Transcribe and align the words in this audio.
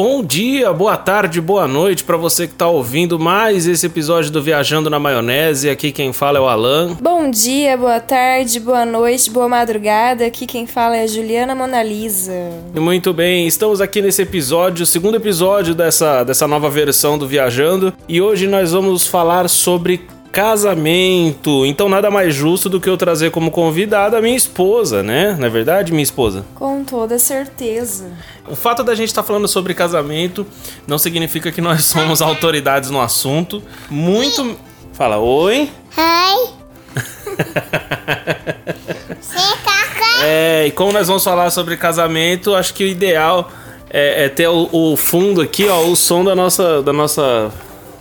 Bom 0.00 0.22
dia, 0.22 0.72
boa 0.72 0.96
tarde, 0.96 1.40
boa 1.40 1.66
noite 1.66 2.04
para 2.04 2.16
você 2.16 2.46
que 2.46 2.54
tá 2.54 2.68
ouvindo 2.68 3.18
mais 3.18 3.66
esse 3.66 3.84
episódio 3.84 4.30
do 4.30 4.40
Viajando 4.40 4.88
na 4.88 4.96
Maionese. 4.96 5.68
Aqui 5.68 5.90
quem 5.90 6.12
fala 6.12 6.38
é 6.38 6.40
o 6.40 6.46
Alan. 6.46 6.96
Bom 7.00 7.28
dia, 7.28 7.76
boa 7.76 7.98
tarde, 7.98 8.60
boa 8.60 8.86
noite, 8.86 9.28
boa 9.28 9.48
madrugada. 9.48 10.24
Aqui 10.24 10.46
quem 10.46 10.68
fala 10.68 10.96
é 10.96 11.02
a 11.02 11.06
Juliana 11.08 11.52
Monalisa. 11.52 12.32
Muito 12.76 13.12
bem, 13.12 13.48
estamos 13.48 13.80
aqui 13.80 14.00
nesse 14.00 14.22
episódio, 14.22 14.84
o 14.84 14.86
segundo 14.86 15.16
episódio 15.16 15.74
dessa, 15.74 16.22
dessa 16.22 16.46
nova 16.46 16.70
versão 16.70 17.18
do 17.18 17.26
Viajando. 17.26 17.92
E 18.08 18.22
hoje 18.22 18.46
nós 18.46 18.70
vamos 18.70 19.04
falar 19.04 19.48
sobre 19.48 20.00
casamento. 20.32 21.64
Então 21.66 21.88
nada 21.88 22.10
mais 22.10 22.34
justo 22.34 22.68
do 22.68 22.80
que 22.80 22.88
eu 22.88 22.96
trazer 22.96 23.30
como 23.30 23.50
convidada 23.50 24.18
a 24.18 24.22
minha 24.22 24.36
esposa, 24.36 25.02
né? 25.02 25.36
Não 25.38 25.46
é 25.46 25.50
verdade, 25.50 25.92
minha 25.92 26.02
esposa? 26.02 26.44
Com 26.54 26.84
toda 26.84 27.18
certeza. 27.18 28.10
O 28.48 28.56
fato 28.56 28.82
da 28.82 28.94
gente 28.94 29.08
estar 29.08 29.22
tá 29.22 29.26
falando 29.26 29.48
sobre 29.48 29.74
casamento 29.74 30.46
não 30.86 30.98
significa 30.98 31.50
que 31.50 31.60
nós 31.60 31.84
somos 31.86 32.22
autoridades 32.22 32.90
no 32.90 33.00
assunto. 33.00 33.62
Muito. 33.90 34.56
Fala, 34.92 35.18
oi. 35.18 35.70
Oi. 35.96 36.58
é, 40.24 40.66
e 40.66 40.70
como 40.72 40.92
nós 40.92 41.06
vamos 41.06 41.22
falar 41.22 41.50
sobre 41.50 41.76
casamento, 41.76 42.54
acho 42.54 42.74
que 42.74 42.84
o 42.84 42.86
ideal 42.86 43.50
é, 43.90 44.24
é 44.24 44.28
ter 44.28 44.48
o, 44.48 44.68
o, 44.72 44.96
fundo 44.96 45.40
aqui, 45.40 45.68
ó, 45.68 45.82
o 45.82 45.96
som 45.96 46.24
da 46.24 46.34
nossa, 46.34 46.82
da 46.82 46.92
nossa 46.92 47.50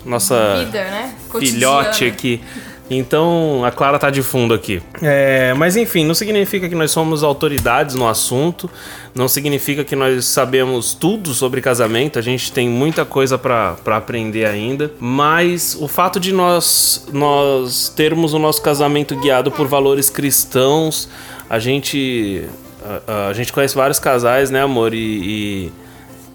nossa 0.06 0.64
Vida, 0.66 0.84
né? 0.86 1.16
Filhote 1.40 2.06
aqui. 2.06 2.42
Então 2.90 3.66
a 3.66 3.72
Clara 3.72 4.00
tá 4.00 4.10
de 4.10 4.24
fundo 4.24 4.54
aqui. 4.54 4.82
É, 5.02 5.54
mas 5.56 5.76
enfim, 5.76 6.06
não 6.06 6.14
significa 6.14 6.70
que 6.70 6.76
nós 6.76 6.92
somos 6.92 7.22
autoridades 7.22 7.96
no 7.96 8.08
assunto, 8.08 8.70
não 9.14 9.28
significa 9.28 9.84
que 9.84 9.96
nós 9.96 10.26
sabemos 10.26 10.94
tudo 10.94 11.34
sobre 11.34 11.60
casamento, 11.60 12.18
a 12.18 12.22
gente 12.22 12.52
tem 12.52 12.70
muita 12.70 13.04
coisa 13.04 13.38
para 13.38 13.76
aprender 13.88 14.46
ainda. 14.46 14.92
Mas 15.00 15.78
o 15.80 15.88
fato 15.88 16.20
de 16.20 16.32
nós, 16.32 17.08
nós 17.12 17.90
termos 17.90 18.34
o 18.34 18.40
nosso 18.40 18.62
casamento 18.62 19.16
guiado 19.18 19.52
por 19.52 19.68
valores 19.68 20.10
cristãos, 20.10 21.10
a 21.50 21.60
gente. 21.60 22.46
A, 23.06 23.28
a 23.28 23.34
gente 23.34 23.52
conhece 23.52 23.76
vários 23.76 24.00
casais, 24.00 24.50
né, 24.50 24.62
amor? 24.62 24.94
e, 24.94 24.98
e 24.98 25.72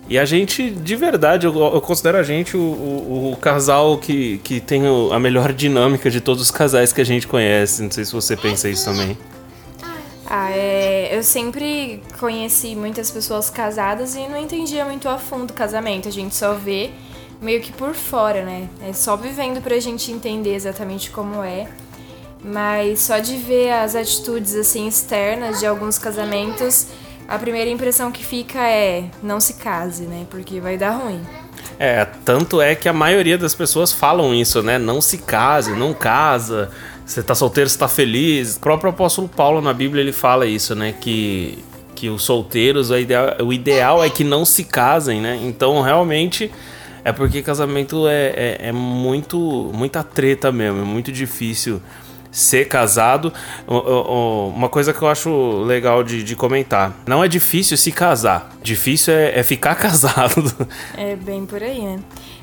e 0.09 0.19
a 0.19 0.25
gente, 0.25 0.71
de 0.71 0.97
verdade, 0.97 1.47
eu, 1.47 1.55
eu 1.57 1.81
considero 1.81 2.19
a 2.19 2.23
gente 2.23 2.57
o, 2.57 2.61
o, 2.61 3.33
o, 3.33 3.37
casal 3.37 3.97
que, 3.99 4.39
que 4.39 4.61
tem 4.61 4.83
a 5.11 5.19
melhor 5.19 5.53
dinâmica 5.53 6.11
de 6.11 6.21
todos 6.21 6.43
os 6.43 6.51
casais 6.51 6.93
que 6.93 7.01
a 7.01 7.05
gente 7.05 7.27
conhece. 7.27 7.83
Não 7.83 7.91
sei 7.91 8.05
se 8.05 8.13
você 8.13 8.37
pensa 8.37 8.69
isso 8.69 8.85
também. 8.85 9.17
Ah, 10.27 10.51
é, 10.51 11.17
eu 11.17 11.23
sempre 11.23 12.03
conheci 12.19 12.75
muitas 12.75 13.11
pessoas 13.11 13.49
casadas 13.49 14.15
e 14.15 14.27
não 14.29 14.39
entendia 14.39 14.85
muito 14.85 15.09
a 15.09 15.19
fundo 15.19 15.51
o 15.51 15.55
casamento. 15.55 16.09
A 16.09 16.13
gente 16.13 16.35
só 16.35 16.55
vê 16.55 16.91
meio 17.41 17.61
que 17.61 17.73
por 17.73 17.95
fora, 17.95 18.45
né? 18.45 18.69
É 18.87 18.93
só 18.93 19.17
vivendo 19.17 19.63
pra 19.63 19.79
gente 19.79 20.11
entender 20.11 20.55
exatamente 20.55 21.11
como 21.11 21.43
é. 21.43 21.69
Mas 22.45 23.03
só 23.03 23.19
de 23.19 23.37
ver 23.37 23.71
as 23.73 23.95
atitudes 23.95 24.57
assim 24.57 24.89
externas 24.89 25.61
de 25.61 25.67
alguns 25.67 25.97
casamentos 25.97 26.89
a 27.29 27.39
primeira 27.39 27.71
impressão 27.71 28.11
que 28.11 28.25
fica 28.25 28.61
é 28.61 29.05
não 29.23 29.41
se 29.41 29.55
case, 29.55 30.05
né? 30.05 30.27
Porque 30.31 30.61
vai 30.61 30.77
dar 30.77 30.91
ruim. 30.91 31.21
É, 31.79 32.05
tanto 32.25 32.61
é 32.61 32.75
que 32.75 32.89
a 32.89 32.93
maioria 32.93 33.39
das 33.39 33.55
pessoas 33.55 33.93
falam 33.93 34.35
isso, 34.35 34.63
né? 34.63 34.79
Não 34.79 35.01
se 35.01 35.19
case, 35.19 35.73
não 35.73 35.93
casa. 35.93 36.71
Você 37.05 37.23
tá 37.23 37.35
solteiro, 37.35 37.69
você 37.69 37.79
tá 37.79 37.89
feliz. 37.89 38.57
O 38.57 38.61
próprio 38.61 38.91
apóstolo 38.91 39.29
Paulo 39.29 39.61
na 39.61 39.73
Bíblia 39.73 40.03
ele 40.03 40.13
fala 40.13 40.47
isso, 40.47 40.75
né? 40.75 40.95
Que, 41.01 41.59
que 41.95 42.09
os 42.09 42.23
solteiros, 42.23 42.91
o 42.91 42.97
ideal, 42.97 43.37
o 43.41 43.53
ideal 43.53 44.05
é 44.05 44.11
que 44.11 44.25
não 44.25 44.45
se 44.45 44.65
casem, 44.65 45.21
né? 45.21 45.39
Então 45.43 45.81
realmente 45.81 46.51
é 47.05 47.13
porque 47.13 47.43
casamento 47.43 48.07
é, 48.07 48.27
é, 48.29 48.59
é 48.69 48.73
muito 48.73 49.71
muita 49.75 50.05
treta 50.05 50.53
mesmo, 50.53 50.83
é 50.83 50.85
muito 50.85 51.11
difícil 51.11 51.83
ser 52.33 52.67
casado. 52.67 53.33
Uma 53.69 54.71
coisa 54.71 54.93
que 54.93 55.03
eu 55.03 55.09
acho 55.09 55.63
legal 55.63 56.03
de, 56.03 56.25
de 56.25 56.35
comentar: 56.35 56.93
não 57.07 57.23
é 57.23 57.29
difícil 57.29 57.77
se 57.77 57.93
casar, 57.93 58.51
difícil 58.63 59.13
é, 59.13 59.39
é 59.39 59.43
ficar 59.43 59.75
casado. 59.77 60.69
É 60.97 61.15
bem 61.15 61.45
por 61.45 61.63
aí, 61.63 61.83
né? 61.83 62.01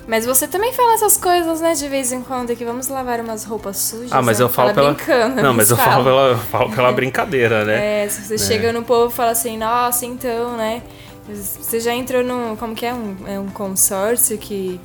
Mas 0.08 0.26
você 0.26 0.48
também 0.48 0.74
fala 0.74 0.94
essas 0.94 1.18
coisas, 1.18 1.62
né, 1.62 1.74
de 1.74 1.88
vez 1.88 2.12
em 2.12 2.22
quando, 2.24 2.56
que 2.56 2.66
vamos 2.66 2.88
lavar 2.88 3.20
umas 3.20 3.44
roupas 3.44 3.78
sujas. 3.78 4.12
Ah, 4.12 4.24
mas 4.24 4.40
né? 4.40 4.46
eu 4.46 4.50
falo 4.50 4.74
fala 4.74 4.74
pela. 4.74 4.94
Brincando, 4.94 5.42
não, 5.44 5.54
mas 5.54 5.70
eu 5.70 5.78
falo 5.78 6.04
pela, 6.04 6.28
eu 6.30 6.38
falo 6.38 6.72
pela 6.72 6.92
brincadeira, 6.94 7.64
né? 7.64 8.06
É, 8.06 8.10
se 8.10 8.24
você 8.24 8.34
é. 8.34 8.38
chega 8.38 8.74
no 8.74 8.84
povo 8.84 9.12
e 9.12 9.16
fala 9.16 9.32
assim, 9.32 9.56
nossa, 9.58 10.06
então, 10.08 10.58
né? 10.58 10.82
Você 11.28 11.80
já 11.80 11.94
entrou 11.94 12.24
num. 12.24 12.56
Como 12.56 12.74
que 12.74 12.88
é? 12.88 12.94
Um, 12.94 13.18
é 13.28 13.40
um 13.40 13.50
consórcio 13.50 14.36
que 14.40 14.82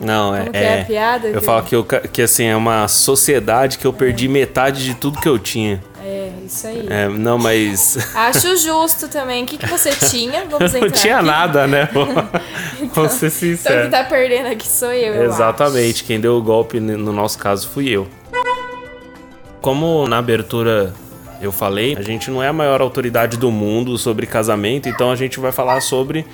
não, 0.00 0.34
é. 0.34 0.48
é, 0.52 0.64
é 0.64 0.84
piada? 0.84 1.28
Eu 1.28 1.40
falo 1.40 1.62
que, 1.62 1.74
eu, 1.74 1.84
que 1.84 2.22
assim, 2.22 2.44
é 2.44 2.56
uma 2.56 2.86
sociedade 2.88 3.78
que 3.78 3.86
eu 3.86 3.92
perdi 3.92 4.26
é. 4.26 4.28
metade 4.28 4.84
de 4.84 4.94
tudo 4.94 5.20
que 5.20 5.28
eu 5.28 5.38
tinha. 5.38 5.82
É, 6.04 6.30
isso 6.44 6.66
aí. 6.66 6.86
É, 6.88 7.08
não, 7.08 7.38
mas. 7.38 7.98
Acho 8.14 8.56
justo 8.56 9.08
também. 9.08 9.42
O 9.42 9.46
que, 9.46 9.58
que 9.58 9.66
você 9.66 9.90
tinha? 9.90 10.44
Vamos. 10.44 10.72
Não 10.72 10.90
tinha 10.90 11.16
aqui. 11.16 11.26
nada, 11.26 11.66
né? 11.66 11.88
então, 12.80 12.88
Vamos 12.94 13.12
ser 13.12 13.30
sincero. 13.30 13.86
Então 13.86 13.90
quem 13.90 13.90
tá 13.90 14.04
perdendo 14.04 14.46
aqui 14.46 14.68
sou 14.68 14.92
eu. 14.92 15.24
Exatamente. 15.24 16.02
Eu 16.02 16.06
Quem 16.06 16.20
deu 16.20 16.36
o 16.36 16.42
golpe, 16.42 16.78
no 16.78 17.12
nosso 17.12 17.38
caso, 17.38 17.68
fui 17.68 17.88
eu. 17.88 18.06
Como 19.60 20.06
na 20.06 20.18
abertura 20.18 20.92
eu 21.40 21.50
falei, 21.50 21.96
a 21.98 22.02
gente 22.02 22.30
não 22.30 22.42
é 22.42 22.48
a 22.48 22.52
maior 22.52 22.80
autoridade 22.80 23.36
do 23.36 23.50
mundo 23.50 23.98
sobre 23.98 24.26
casamento, 24.26 24.88
então 24.88 25.10
a 25.10 25.16
gente 25.16 25.38
vai 25.40 25.52
falar 25.52 25.80
sobre 25.80 26.24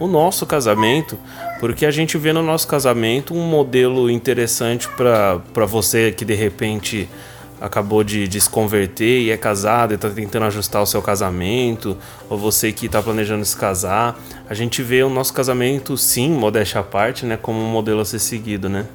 o 0.00 0.08
nosso 0.08 0.46
casamento, 0.46 1.18
porque 1.60 1.86
a 1.86 1.90
gente 1.90 2.16
vê 2.18 2.32
no 2.32 2.42
nosso 2.42 2.66
casamento 2.66 3.34
um 3.34 3.46
modelo 3.46 4.10
interessante 4.10 4.88
para 4.88 5.66
você 5.66 6.10
que 6.10 6.24
de 6.24 6.34
repente 6.34 7.08
acabou 7.60 8.02
de, 8.02 8.26
de 8.26 8.40
se 8.40 8.48
converter 8.48 9.20
e 9.20 9.30
é 9.30 9.36
casado 9.36 9.92
e 9.92 9.94
está 9.94 10.08
tentando 10.08 10.46
ajustar 10.46 10.82
o 10.82 10.86
seu 10.86 11.02
casamento, 11.02 11.96
ou 12.30 12.38
você 12.38 12.72
que 12.72 12.86
está 12.86 13.02
planejando 13.02 13.44
se 13.44 13.54
casar. 13.54 14.18
A 14.48 14.54
gente 14.54 14.82
vê 14.82 15.02
o 15.02 15.10
nosso 15.10 15.34
casamento, 15.34 15.96
sim, 15.96 16.30
modéstia 16.30 16.80
à 16.80 16.82
parte, 16.82 17.26
né, 17.26 17.36
como 17.36 17.60
um 17.60 17.70
modelo 17.70 18.00
a 18.00 18.04
ser 18.04 18.18
seguido, 18.18 18.68
né? 18.68 18.86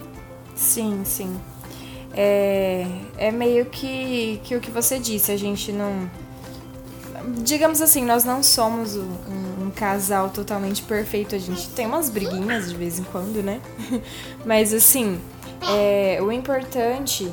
Sim, 0.55 1.01
sim. 1.03 1.35
É, 2.17 2.87
é 3.17 3.31
meio 3.31 3.66
que, 3.66 4.39
que 4.43 4.55
o 4.55 4.59
que 4.59 4.72
você 4.72 4.97
disse, 4.97 5.31
a 5.31 5.37
gente 5.37 5.72
não. 5.72 6.09
Digamos 7.43 7.81
assim, 7.81 8.05
nós 8.05 8.23
não 8.23 8.43
somos 8.43 8.95
um, 8.95 9.07
um 9.61 9.71
casal 9.75 10.29
totalmente 10.29 10.81
perfeito. 10.83 11.35
A 11.35 11.39
gente 11.39 11.69
tem 11.69 11.85
umas 11.85 12.09
briguinhas 12.09 12.69
de 12.69 12.75
vez 12.75 12.99
em 12.99 13.03
quando, 13.03 13.41
né? 13.43 13.59
Mas 14.45 14.73
assim, 14.73 15.19
é, 15.61 16.19
o 16.21 16.31
importante 16.31 17.31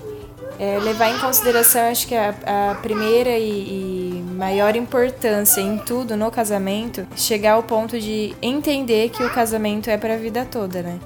é 0.59 0.79
levar 0.79 1.11
em 1.11 1.19
consideração, 1.19 1.91
acho 1.91 2.07
que 2.07 2.15
a, 2.15 2.71
a 2.71 2.75
primeira 2.77 3.31
e, 3.31 4.19
e, 4.19 4.23
maior 4.35 4.77
importância 4.77 5.61
em 5.61 5.79
tudo 5.79 6.17
no 6.17 6.31
casamento, 6.31 7.07
chegar 7.17 7.53
ao 7.53 7.63
ponto 7.63 7.99
de 7.99 8.35
entender 8.41 9.11
que 9.11 9.23
o 9.23 9.31
casamento 9.31 9.89
é 9.89 9.97
para 9.97 10.15
a 10.15 10.17
vida 10.17 10.45
toda, 10.45 10.83
né? 10.83 10.99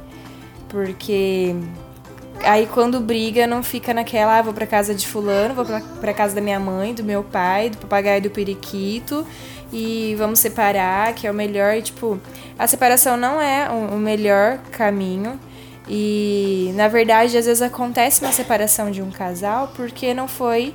Porque 0.68 1.54
aí 2.46 2.66
quando 2.66 3.00
briga 3.00 3.46
não 3.46 3.62
fica 3.62 3.92
naquela, 3.92 4.38
ah, 4.38 4.42
vou 4.42 4.54
para 4.54 4.66
casa 4.66 4.94
de 4.94 5.06
fulano, 5.06 5.54
vou 5.54 5.64
para 6.00 6.14
casa 6.14 6.34
da 6.34 6.40
minha 6.40 6.60
mãe, 6.60 6.94
do 6.94 7.04
meu 7.04 7.22
pai, 7.22 7.70
do 7.70 7.78
papagaio 7.78 8.22
do 8.22 8.30
periquito 8.30 9.26
e 9.72 10.14
vamos 10.16 10.38
separar, 10.38 11.12
que 11.14 11.26
é 11.26 11.30
o 11.30 11.34
melhor. 11.34 11.74
E, 11.76 11.82
tipo, 11.82 12.18
a 12.58 12.66
separação 12.66 13.16
não 13.16 13.40
é 13.40 13.68
o 13.68 13.96
melhor 13.96 14.58
caminho. 14.70 15.38
E 15.88 16.72
na 16.74 16.88
verdade, 16.88 17.36
às 17.36 17.46
vezes 17.46 17.62
acontece 17.62 18.20
uma 18.20 18.32
separação 18.32 18.90
de 18.90 19.00
um 19.00 19.10
casal 19.10 19.72
porque 19.76 20.12
não 20.12 20.26
foi 20.26 20.74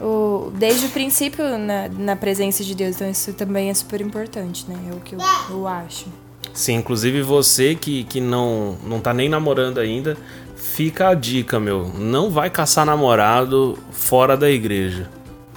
o, 0.00 0.52
desde 0.54 0.86
o 0.86 0.90
princípio 0.90 1.58
na, 1.58 1.88
na 1.88 2.16
presença 2.16 2.62
de 2.62 2.74
Deus. 2.74 2.94
Então 2.94 3.10
isso 3.10 3.32
também 3.32 3.70
é 3.70 3.74
super 3.74 4.00
importante, 4.00 4.64
né? 4.68 4.76
É 4.90 4.94
o 4.94 5.00
que 5.00 5.14
eu, 5.14 5.18
eu 5.50 5.66
acho. 5.66 6.06
Sim, 6.54 6.74
inclusive 6.74 7.22
você 7.22 7.74
que, 7.74 8.04
que 8.04 8.20
não, 8.20 8.76
não 8.84 9.00
tá 9.00 9.14
nem 9.14 9.28
namorando 9.28 9.78
ainda, 9.78 10.18
fica 10.74 11.08
a 11.08 11.14
dica, 11.14 11.60
meu. 11.60 11.92
Não 11.98 12.30
vai 12.30 12.50
caçar 12.50 12.84
namorado 12.86 13.78
fora 13.90 14.36
da 14.36 14.50
igreja 14.50 15.08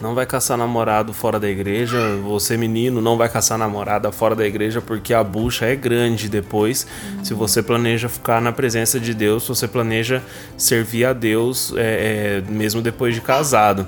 não 0.01 0.13
vai 0.13 0.25
caçar 0.25 0.57
namorado 0.57 1.13
fora 1.13 1.39
da 1.39 1.49
igreja. 1.49 1.97
Você, 2.23 2.57
menino, 2.57 3.01
não 3.01 3.17
vai 3.17 3.29
caçar 3.29 3.57
namorada 3.57 4.11
fora 4.11 4.35
da 4.35 4.45
igreja 4.45 4.81
porque 4.81 5.13
a 5.13 5.23
bucha 5.23 5.65
é 5.65 5.75
grande 5.75 6.27
depois. 6.27 6.85
Uhum. 7.17 7.25
Se 7.25 7.33
você 7.33 7.63
planeja 7.63 8.09
ficar 8.09 8.41
na 8.41 8.51
presença 8.51 8.99
de 8.99 9.13
Deus, 9.13 9.43
se 9.43 9.49
você 9.49 9.67
planeja 9.67 10.21
servir 10.57 11.05
a 11.05 11.13
Deus 11.13 11.73
é, 11.77 12.41
é, 12.47 12.51
mesmo 12.51 12.81
depois 12.81 13.15
de 13.15 13.21
casado. 13.21 13.87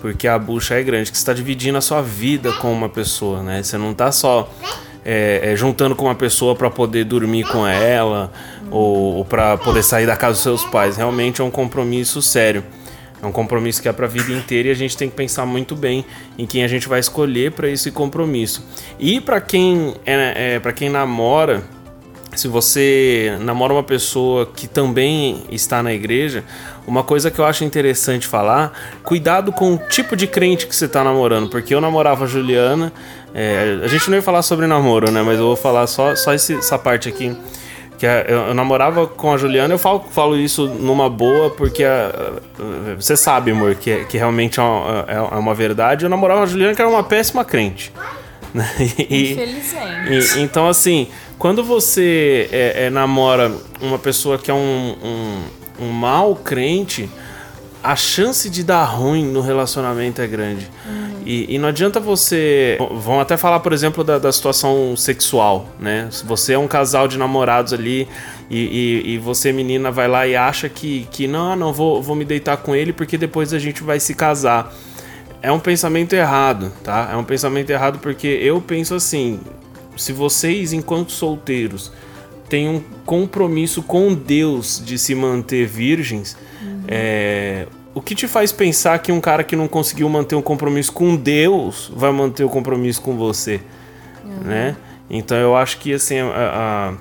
Porque 0.00 0.26
a 0.26 0.38
bucha 0.38 0.74
é 0.74 0.82
grande, 0.82 1.12
que 1.12 1.16
você 1.16 1.22
está 1.22 1.32
dividindo 1.32 1.78
a 1.78 1.80
sua 1.80 2.02
vida 2.02 2.50
com 2.54 2.72
uma 2.72 2.88
pessoa, 2.88 3.42
né? 3.42 3.62
Você 3.62 3.78
não 3.78 3.92
está 3.92 4.10
só 4.10 4.50
é, 5.04 5.52
é, 5.52 5.56
juntando 5.56 5.94
com 5.94 6.06
uma 6.06 6.14
pessoa 6.14 6.56
para 6.56 6.70
poder 6.70 7.04
dormir 7.04 7.44
com 7.44 7.66
ela 7.66 8.32
ou, 8.72 9.16
ou 9.16 9.24
para 9.24 9.56
poder 9.58 9.82
sair 9.82 10.06
da 10.06 10.16
casa 10.16 10.32
dos 10.32 10.42
seus 10.42 10.64
pais. 10.64 10.96
Realmente 10.96 11.40
é 11.40 11.44
um 11.44 11.50
compromisso 11.50 12.22
sério. 12.22 12.64
É 13.22 13.26
um 13.26 13.30
compromisso 13.30 13.80
que 13.80 13.88
é 13.88 13.92
para 13.92 14.06
a 14.06 14.08
vida 14.08 14.32
inteira 14.32 14.68
e 14.68 14.70
a 14.72 14.74
gente 14.74 14.96
tem 14.96 15.08
que 15.08 15.14
pensar 15.14 15.46
muito 15.46 15.76
bem 15.76 16.04
em 16.36 16.44
quem 16.44 16.64
a 16.64 16.68
gente 16.68 16.88
vai 16.88 16.98
escolher 16.98 17.52
para 17.52 17.68
esse 17.68 17.92
compromisso. 17.92 18.66
E 18.98 19.20
para 19.20 19.40
quem 19.40 19.94
é, 20.04 20.54
é 20.54 20.58
para 20.58 20.72
quem 20.72 20.88
namora, 20.88 21.62
se 22.34 22.48
você 22.48 23.36
namora 23.40 23.74
uma 23.74 23.82
pessoa 23.82 24.46
que 24.46 24.66
também 24.66 25.44
está 25.50 25.84
na 25.84 25.92
igreja, 25.92 26.42
uma 26.84 27.04
coisa 27.04 27.30
que 27.30 27.38
eu 27.38 27.44
acho 27.44 27.62
interessante 27.62 28.26
falar, 28.26 28.72
cuidado 29.04 29.52
com 29.52 29.74
o 29.74 29.78
tipo 29.78 30.16
de 30.16 30.26
crente 30.26 30.66
que 30.66 30.74
você 30.74 30.86
está 30.86 31.04
namorando, 31.04 31.48
porque 31.48 31.72
eu 31.72 31.80
namorava 31.80 32.24
a 32.24 32.26
Juliana, 32.26 32.92
é, 33.32 33.80
a 33.84 33.86
gente 33.86 34.10
não 34.10 34.16
ia 34.16 34.22
falar 34.22 34.42
sobre 34.42 34.66
namoro, 34.66 35.12
né? 35.12 35.22
Mas 35.22 35.38
eu 35.38 35.46
vou 35.46 35.56
falar 35.56 35.86
só, 35.86 36.16
só 36.16 36.34
esse, 36.34 36.54
essa 36.54 36.78
parte 36.78 37.08
aqui. 37.08 37.36
Que 38.02 38.06
é, 38.08 38.26
eu, 38.26 38.48
eu, 38.48 38.54
namorava 38.54 39.06
com 39.06 39.32
a 39.32 39.36
Juliana, 39.36 39.72
eu 39.72 39.78
falo, 39.78 40.04
falo 40.10 40.36
isso 40.36 40.66
numa 40.66 41.08
boa, 41.08 41.50
porque 41.50 41.84
a, 41.84 42.32
você 42.96 43.16
sabe, 43.16 43.52
amor, 43.52 43.76
que, 43.76 44.04
que 44.06 44.18
realmente 44.18 44.58
é 44.58 44.62
uma, 44.64 45.04
é, 45.06 45.14
é 45.14 45.38
uma 45.38 45.54
verdade. 45.54 46.04
Eu 46.04 46.08
namorava 46.08 46.40
com 46.40 46.46
a 46.46 46.48
Juliana, 46.48 46.74
que 46.74 46.82
era 46.82 46.90
uma 46.90 47.04
péssima 47.04 47.44
crente. 47.44 47.92
Né? 48.52 48.68
E, 49.08 49.32
Infelizmente. 49.32 50.36
E, 50.36 50.42
então, 50.42 50.68
assim, 50.68 51.08
quando 51.38 51.64
você 51.64 52.50
é, 52.52 52.86
é, 52.86 52.90
namora 52.90 53.50
uma 53.80 53.98
pessoa 53.98 54.36
que 54.36 54.50
é 54.50 54.54
um, 54.54 54.94
um, 55.02 55.86
um 55.86 55.90
mau 55.90 56.34
crente, 56.36 57.08
a 57.82 57.96
chance 57.96 58.50
de 58.50 58.62
dar 58.62 58.84
ruim 58.84 59.24
no 59.24 59.40
relacionamento 59.40 60.20
é 60.20 60.26
grande. 60.26 60.68
Uhum. 60.84 61.01
E, 61.24 61.54
e, 61.54 61.58
não 61.58 61.68
adianta 61.68 62.00
você. 62.00 62.78
Vão 62.96 63.20
até 63.20 63.36
falar, 63.36 63.60
por 63.60 63.72
exemplo, 63.72 64.02
da, 64.02 64.18
da, 64.18 64.32
situação 64.32 64.96
sexual, 64.96 65.68
né? 65.78 66.08
Se 66.10 66.24
você 66.24 66.54
é 66.54 66.58
um 66.58 66.68
casal 66.68 67.06
de 67.06 67.18
namorados 67.18 67.72
ali 67.72 68.08
e, 68.50 68.58
e, 68.58 69.14
e, 69.14 69.18
você, 69.18 69.52
menina, 69.52 69.90
vai 69.90 70.08
lá 70.08 70.26
e 70.26 70.34
acha 70.34 70.68
que, 70.68 71.06
que 71.10 71.26
não, 71.26 71.54
não, 71.54 71.72
vou, 71.72 72.02
vou 72.02 72.16
me 72.16 72.24
deitar 72.24 72.56
com 72.58 72.74
ele 72.74 72.92
porque 72.92 73.16
depois 73.16 73.52
a 73.52 73.58
gente 73.58 73.82
vai 73.82 74.00
se 74.00 74.14
casar. 74.14 74.72
É 75.40 75.50
um 75.50 75.58
pensamento 75.58 76.12
errado, 76.12 76.72
tá? 76.84 77.10
É 77.12 77.16
um 77.16 77.24
pensamento 77.24 77.70
errado 77.70 77.98
porque 77.98 78.26
eu 78.26 78.60
penso 78.60 78.94
assim: 78.94 79.40
se 79.96 80.12
vocês, 80.12 80.72
enquanto 80.72 81.12
solteiros, 81.12 81.92
têm 82.48 82.68
um 82.68 82.82
compromisso 83.06 83.82
com 83.82 84.14
Deus 84.14 84.82
de 84.84 84.98
se 84.98 85.14
manter 85.14 85.66
virgens, 85.66 86.36
uhum. 86.62 86.82
é, 86.86 87.66
o 87.94 88.00
que 88.00 88.14
te 88.14 88.26
faz 88.26 88.52
pensar 88.52 88.98
que 88.98 89.12
um 89.12 89.20
cara 89.20 89.44
que 89.44 89.54
não 89.54 89.68
conseguiu 89.68 90.08
manter 90.08 90.34
um 90.34 90.42
compromisso 90.42 90.92
com 90.92 91.14
Deus 91.16 91.92
vai 91.94 92.10
manter 92.10 92.44
o 92.44 92.46
um 92.46 92.50
compromisso 92.50 93.02
com 93.02 93.16
você, 93.16 93.60
uhum. 94.24 94.44
né? 94.44 94.76
Então 95.10 95.36
eu 95.36 95.54
acho 95.54 95.78
que 95.78 95.92
assim 95.92 96.18
a, 96.20 96.94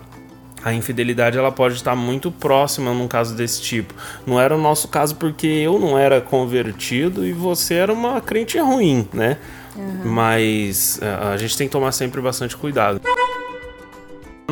a, 0.63 0.69
a, 0.69 0.73
infidelidade 0.73 1.38
ela 1.38 1.51
pode 1.51 1.75
estar 1.75 1.95
muito 1.95 2.29
próxima 2.29 2.93
num 2.93 3.07
caso 3.07 3.35
desse 3.35 3.61
tipo. 3.61 3.93
Não 4.25 4.39
era 4.39 4.53
o 4.55 4.59
nosso 4.59 4.89
caso 4.89 5.15
porque 5.15 5.47
eu 5.47 5.79
não 5.79 5.97
era 5.97 6.19
convertido 6.19 7.25
e 7.25 7.31
você 7.31 7.75
era 7.75 7.93
uma 7.93 8.19
crente 8.19 8.59
ruim, 8.59 9.07
né? 9.13 9.38
Uhum. 9.75 10.11
Mas 10.11 10.99
a, 11.01 11.29
a 11.29 11.38
gente 11.38 11.57
tem 11.57 11.67
que 11.67 11.71
tomar 11.71 11.93
sempre 11.93 12.19
bastante 12.19 12.57
cuidado. 12.57 12.99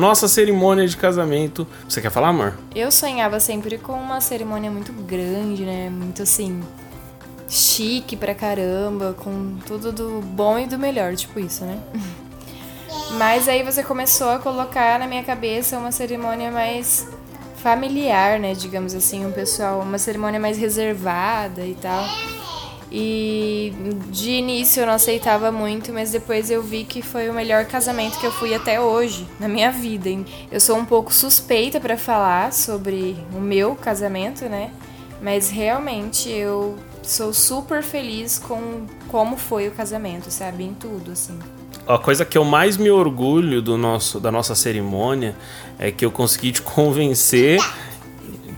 Nossa 0.00 0.26
cerimônia 0.28 0.86
de 0.88 0.96
casamento. 0.96 1.66
Você 1.86 2.00
quer 2.00 2.10
falar, 2.10 2.28
amor? 2.28 2.58
Eu 2.74 2.90
sonhava 2.90 3.38
sempre 3.38 3.76
com 3.76 3.92
uma 3.92 4.18
cerimônia 4.22 4.70
muito 4.70 4.94
grande, 4.94 5.62
né? 5.62 5.90
Muito 5.90 6.22
assim. 6.22 6.62
chique 7.46 8.16
pra 8.16 8.34
caramba, 8.34 9.14
com 9.22 9.58
tudo 9.66 9.92
do 9.92 10.22
bom 10.22 10.58
e 10.58 10.66
do 10.66 10.78
melhor, 10.78 11.14
tipo 11.14 11.38
isso, 11.38 11.66
né? 11.66 11.78
Mas 13.18 13.46
aí 13.46 13.62
você 13.62 13.82
começou 13.82 14.30
a 14.30 14.38
colocar 14.38 14.98
na 14.98 15.06
minha 15.06 15.22
cabeça 15.22 15.78
uma 15.78 15.92
cerimônia 15.92 16.50
mais 16.50 17.06
familiar, 17.56 18.40
né? 18.40 18.54
Digamos 18.54 18.94
assim, 18.94 19.26
um 19.26 19.32
pessoal, 19.32 19.80
uma 19.80 19.98
cerimônia 19.98 20.40
mais 20.40 20.56
reservada 20.56 21.66
e 21.66 21.74
tal. 21.74 22.06
E 22.92 23.72
de 24.08 24.30
início 24.30 24.80
eu 24.80 24.86
não 24.86 24.94
aceitava 24.94 25.52
muito, 25.52 25.92
mas 25.92 26.10
depois 26.10 26.50
eu 26.50 26.60
vi 26.62 26.84
que 26.84 27.02
foi 27.02 27.30
o 27.30 27.34
melhor 27.34 27.64
casamento 27.64 28.18
que 28.18 28.26
eu 28.26 28.32
fui 28.32 28.52
até 28.52 28.80
hoje 28.80 29.26
na 29.38 29.46
minha 29.48 29.70
vida. 29.70 30.10
Eu 30.50 30.60
sou 30.60 30.76
um 30.76 30.84
pouco 30.84 31.14
suspeita 31.14 31.78
para 31.78 31.96
falar 31.96 32.52
sobre 32.52 33.16
o 33.32 33.40
meu 33.40 33.76
casamento, 33.76 34.46
né? 34.46 34.72
Mas 35.22 35.50
realmente 35.50 36.28
eu 36.28 36.76
sou 37.02 37.32
super 37.32 37.82
feliz 37.82 38.38
com 38.38 38.86
como 39.08 39.36
foi 39.36 39.68
o 39.68 39.70
casamento, 39.70 40.30
sabe? 40.30 40.64
Em 40.64 40.74
tudo, 40.74 41.12
assim. 41.12 41.38
A 41.86 41.98
coisa 41.98 42.24
que 42.24 42.38
eu 42.38 42.44
mais 42.44 42.76
me 42.76 42.90
orgulho 42.90 43.60
do 43.62 43.76
nosso, 43.76 44.20
da 44.20 44.30
nossa 44.30 44.54
cerimônia 44.54 45.34
é 45.78 45.90
que 45.90 46.04
eu 46.04 46.10
consegui 46.10 46.52
te 46.52 46.62
convencer 46.62 47.60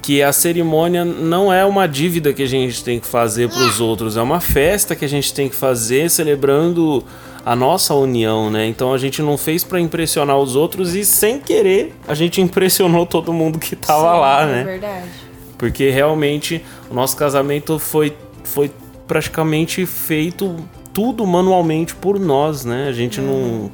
que 0.02 0.20
a 0.20 0.32
cerimônia 0.32 1.04
não 1.04 1.52
é 1.52 1.64
uma 1.64 1.87
dívida 1.87 2.32
que 2.32 2.43
a 2.43 2.46
gente 2.46 2.82
tem 2.82 2.99
que 2.99 3.06
fazer 3.06 3.49
para 3.49 3.62
os 3.62 3.81
outros, 3.81 4.16
é 4.16 4.22
uma 4.22 4.40
festa 4.40 4.96
que 4.96 5.04
a 5.04 5.08
gente 5.08 5.32
tem 5.32 5.49
que 5.49 5.54
fazer 5.54 6.10
celebrando 6.10 7.04
a 7.46 7.54
nossa 7.54 7.94
união, 7.94 8.50
né? 8.50 8.66
Então 8.66 8.93
a 8.93 8.99
gente 8.99 9.22
não 9.22 9.38
fez 9.38 9.62
para 9.62 9.81
impressionar 9.81 10.38
os 10.38 10.56
outros 10.56 10.94
e 10.96 11.04
sem 11.04 11.38
querer 11.38 11.94
a 12.06 12.14
gente 12.14 12.40
impressionou 12.40 13.06
todo 13.06 13.32
mundo 13.32 13.60
que 13.60 13.76
tava 13.76 14.12
Sim, 14.12 14.20
lá, 14.20 14.43
é 14.43 14.46
né? 14.46 14.64
Verdade. 14.64 15.08
Porque 15.56 15.90
realmente 15.90 16.64
o 16.90 16.94
nosso 16.94 17.16
casamento 17.16 17.78
foi 17.78 18.16
foi 18.43 18.72
praticamente 19.06 19.87
feito 19.87 20.56
tudo 20.93 21.25
manualmente 21.25 21.94
por 21.94 22.19
nós, 22.19 22.64
né? 22.64 22.88
A 22.88 22.93
gente 22.93 23.20
não, 23.20 23.70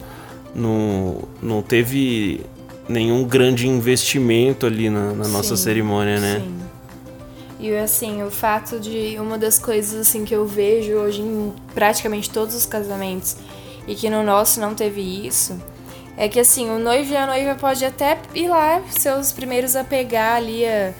não 0.54 1.22
não 1.42 1.62
teve 1.62 2.42
nenhum 2.88 3.24
grande 3.24 3.66
investimento 3.68 4.66
ali 4.66 4.88
na, 4.88 5.12
na 5.12 5.28
nossa 5.28 5.56
cerimônia, 5.56 6.18
né? 6.18 6.40
Sim. 6.40 6.58
E 7.60 7.74
assim, 7.76 8.22
o 8.22 8.30
fato 8.30 8.78
de 8.78 9.16
uma 9.18 9.36
das 9.36 9.58
coisas 9.58 10.00
assim 10.00 10.24
que 10.24 10.34
eu 10.34 10.46
vejo 10.46 10.92
hoje 10.92 11.20
em 11.20 11.52
praticamente 11.74 12.30
todos 12.30 12.54
os 12.54 12.64
casamentos 12.64 13.36
e 13.86 13.96
que 13.96 14.08
no 14.08 14.22
nosso 14.22 14.60
não 14.60 14.74
teve 14.74 15.00
isso, 15.26 15.60
é 16.16 16.28
que 16.28 16.38
assim, 16.38 16.70
o 16.70 16.78
noivo 16.78 17.12
e 17.12 17.16
a 17.16 17.26
noiva 17.26 17.54
pode 17.56 17.84
até 17.84 18.18
ir 18.34 18.48
lá, 18.48 18.82
seus 18.90 19.32
primeiros 19.32 19.74
a 19.74 19.82
pegar 19.82 20.34
ali 20.34 20.64
a, 20.64 20.92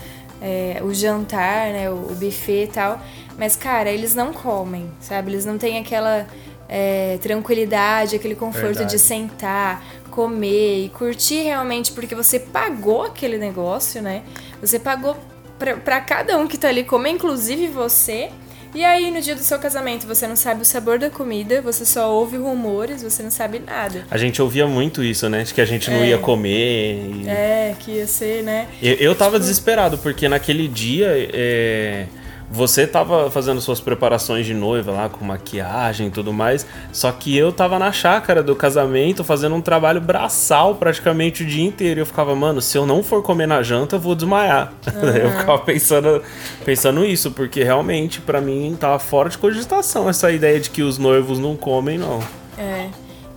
é, 0.42 0.80
o 0.82 0.92
jantar, 0.92 1.72
né, 1.72 1.90
o, 1.90 1.94
o 1.94 2.14
buffet 2.14 2.64
e 2.64 2.66
tal, 2.68 3.00
mas 3.38 3.54
cara, 3.54 3.90
eles 3.90 4.14
não 4.14 4.32
comem, 4.32 4.90
sabe? 5.00 5.30
Eles 5.30 5.44
não 5.44 5.58
têm 5.58 5.78
aquela 5.78 6.26
é, 6.68 7.18
tranquilidade, 7.22 8.16
aquele 8.16 8.34
conforto 8.34 8.78
Verdade. 8.78 8.90
de 8.90 8.98
sentar, 8.98 9.84
comer 10.18 10.86
e 10.86 10.88
curtir 10.88 11.44
realmente, 11.44 11.92
porque 11.92 12.12
você 12.12 12.40
pagou 12.40 13.04
aquele 13.04 13.38
negócio, 13.38 14.02
né? 14.02 14.24
Você 14.60 14.76
pagou 14.76 15.16
para 15.56 16.00
cada 16.00 16.36
um 16.36 16.48
que 16.48 16.58
tá 16.58 16.66
ali 16.66 16.82
comer, 16.82 17.10
inclusive 17.10 17.68
você. 17.68 18.28
E 18.74 18.84
aí, 18.84 19.12
no 19.12 19.20
dia 19.20 19.36
do 19.36 19.42
seu 19.42 19.60
casamento, 19.60 20.08
você 20.08 20.26
não 20.26 20.34
sabe 20.34 20.62
o 20.62 20.64
sabor 20.64 20.98
da 20.98 21.08
comida, 21.08 21.62
você 21.62 21.86
só 21.86 22.12
ouve 22.12 22.36
rumores, 22.36 23.00
você 23.00 23.22
não 23.22 23.30
sabe 23.30 23.60
nada. 23.60 24.06
A 24.10 24.18
gente 24.18 24.42
ouvia 24.42 24.66
muito 24.66 25.04
isso, 25.04 25.28
né? 25.28 25.44
De 25.44 25.54
que 25.54 25.60
a 25.60 25.64
gente 25.64 25.88
não 25.88 25.98
é. 25.98 26.08
ia 26.08 26.18
comer. 26.18 27.22
E... 27.22 27.28
É, 27.28 27.76
que 27.78 27.92
ia 27.92 28.06
ser, 28.08 28.42
né? 28.42 28.66
Eu, 28.82 28.94
eu 28.94 29.14
tava 29.14 29.36
tipo... 29.36 29.40
desesperado, 29.40 29.98
porque 29.98 30.28
naquele 30.28 30.66
dia. 30.66 31.06
É 31.32 32.06
você 32.50 32.86
tava 32.86 33.30
fazendo 33.30 33.60
suas 33.60 33.80
preparações 33.80 34.46
de 34.46 34.54
noiva 34.54 34.90
lá, 34.90 35.08
com 35.08 35.24
maquiagem 35.24 36.06
e 36.06 36.10
tudo 36.10 36.32
mais, 36.32 36.66
só 36.92 37.12
que 37.12 37.36
eu 37.36 37.52
tava 37.52 37.78
na 37.78 37.92
chácara 37.92 38.42
do 38.42 38.56
casamento 38.56 39.22
fazendo 39.22 39.54
um 39.54 39.60
trabalho 39.60 40.00
braçal 40.00 40.74
praticamente 40.74 41.42
o 41.42 41.46
dia 41.46 41.64
inteiro. 41.64 42.00
E 42.00 42.02
eu 42.02 42.06
ficava, 42.06 42.34
mano, 42.34 42.60
se 42.62 42.76
eu 42.78 42.86
não 42.86 43.02
for 43.02 43.22
comer 43.22 43.46
na 43.46 43.62
janta, 43.62 43.96
eu 43.96 44.00
vou 44.00 44.14
desmaiar. 44.14 44.72
Uhum. 44.86 45.08
eu 45.16 45.30
ficava 45.30 45.58
pensando, 45.58 46.22
pensando 46.64 47.04
isso, 47.04 47.30
porque 47.30 47.62
realmente 47.62 48.20
para 48.20 48.40
mim 48.40 48.76
tava 48.78 48.98
fora 48.98 49.28
de 49.28 49.36
cogitação 49.36 50.08
essa 50.08 50.30
ideia 50.30 50.58
de 50.58 50.70
que 50.70 50.82
os 50.82 50.98
noivos 50.98 51.38
não 51.38 51.56
comem, 51.56 51.98
não. 51.98 52.20
É. 52.56 52.88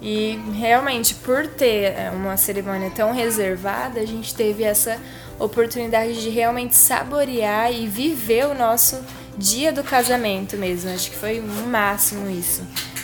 E 0.02 0.40
realmente, 0.58 1.14
por 1.14 1.46
ter 1.46 1.94
é, 1.94 2.12
uma 2.12 2.36
cerimônia 2.36 2.90
tão 2.90 3.14
reservada, 3.14 4.00
a 4.00 4.06
gente 4.06 4.34
teve 4.34 4.64
essa 4.64 4.98
oportunidade 5.44 6.22
de 6.22 6.30
realmente 6.30 6.76
saborear 6.76 7.72
e 7.74 7.88
viver 7.88 8.46
o 8.48 8.54
nosso 8.54 9.00
dia 9.38 9.72
do 9.72 9.84
casamento 9.84 10.58
mesmo. 10.58 10.90
Acho 10.92 11.10
que 11.10 11.18
foi 11.18 11.40
o 11.40 11.68
máximo 11.68 12.30
isso. 12.30 12.62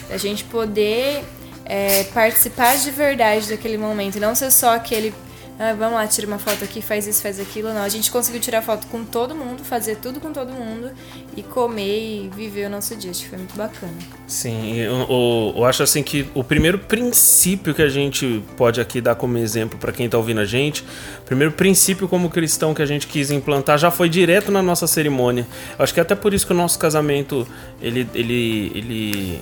A 0.10 0.18
gente 0.18 0.44
poder 0.46 1.24
é, 1.66 2.04
participar 2.06 2.78
de 2.78 2.92
verdade 2.92 3.50
daquele 3.50 3.78
momento, 3.78 4.20
não 4.20 4.34
ser 4.36 4.52
só 4.52 4.76
aquele 4.76 5.14
ah, 5.60 5.74
vamos 5.74 5.96
lá, 5.96 6.06
tira 6.06 6.28
uma 6.28 6.38
foto 6.38 6.64
aqui, 6.64 6.84
faz 6.84 7.08
isso, 7.08 7.20
faz 7.22 7.40
aquilo. 7.40 7.74
Não, 7.74 7.82
a 7.82 7.90
gente 7.90 8.12
conseguiu 8.12 8.40
tirar 8.40 8.62
foto 8.62 8.86
com 8.88 9.04
todo 9.04 9.34
mundo, 9.34 9.64
fazer 9.64 9.96
tudo 9.96 10.20
com 10.20 10.32
todo 10.32 10.54
mundo 10.54 10.92
e 11.36 11.42
comer 11.42 12.26
e 12.26 12.30
viver 12.30 12.68
o 12.68 12.70
nosso 12.70 12.96
dia. 12.96 13.10
Acho 13.10 13.24
que 13.24 13.30
foi 13.30 13.40
muito 13.40 13.56
bacana. 13.56 13.94
Sim, 14.28 14.76
eu, 14.76 14.94
eu, 15.10 15.54
eu 15.58 15.66
acho 15.66 15.82
assim 15.82 16.04
que 16.04 16.30
o 16.36 16.44
primeiro 16.44 16.78
princípio 16.78 17.74
que 17.74 17.82
a 17.82 17.90
gente 17.90 18.44
pode 18.56 18.80
aqui 18.80 19.02
dar 19.02 19.16
como 19.16 19.36
exemplo 19.40 19.80
para 19.80 19.92
quem 19.92 20.06
está 20.06 20.18
ouvindo 20.18 20.42
a 20.42 20.46
gente, 20.46 20.84
o 21.22 21.26
primeiro 21.26 21.52
princípio 21.52 22.08
como 22.08 22.30
cristão 22.30 22.76
que 22.76 22.84
a 22.84 22.86
gente 22.86 23.08
quis 23.08 23.32
implantar 23.32 23.80
já 23.80 23.90
foi 23.90 24.10
direto 24.10 24.52
na 24.52 24.62
nossa 24.62 24.86
cerimônia. 24.86 25.48
Eu 25.78 25.84
acho 25.84 25.92
que 25.92 26.00
é 26.00 26.04
até 26.04 26.14
por 26.14 26.36
isso 26.36 26.46
que 26.46 26.54
o 26.54 26.56
nosso 26.56 26.78
casamento 26.78 27.48
ele, 27.82 28.08
ele, 28.14 28.72
ele 28.76 29.42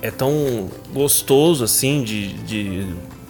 é 0.00 0.10
tão 0.10 0.70
gostoso 0.94 1.62
assim 1.62 2.02
de, 2.02 2.32
de 2.32 2.86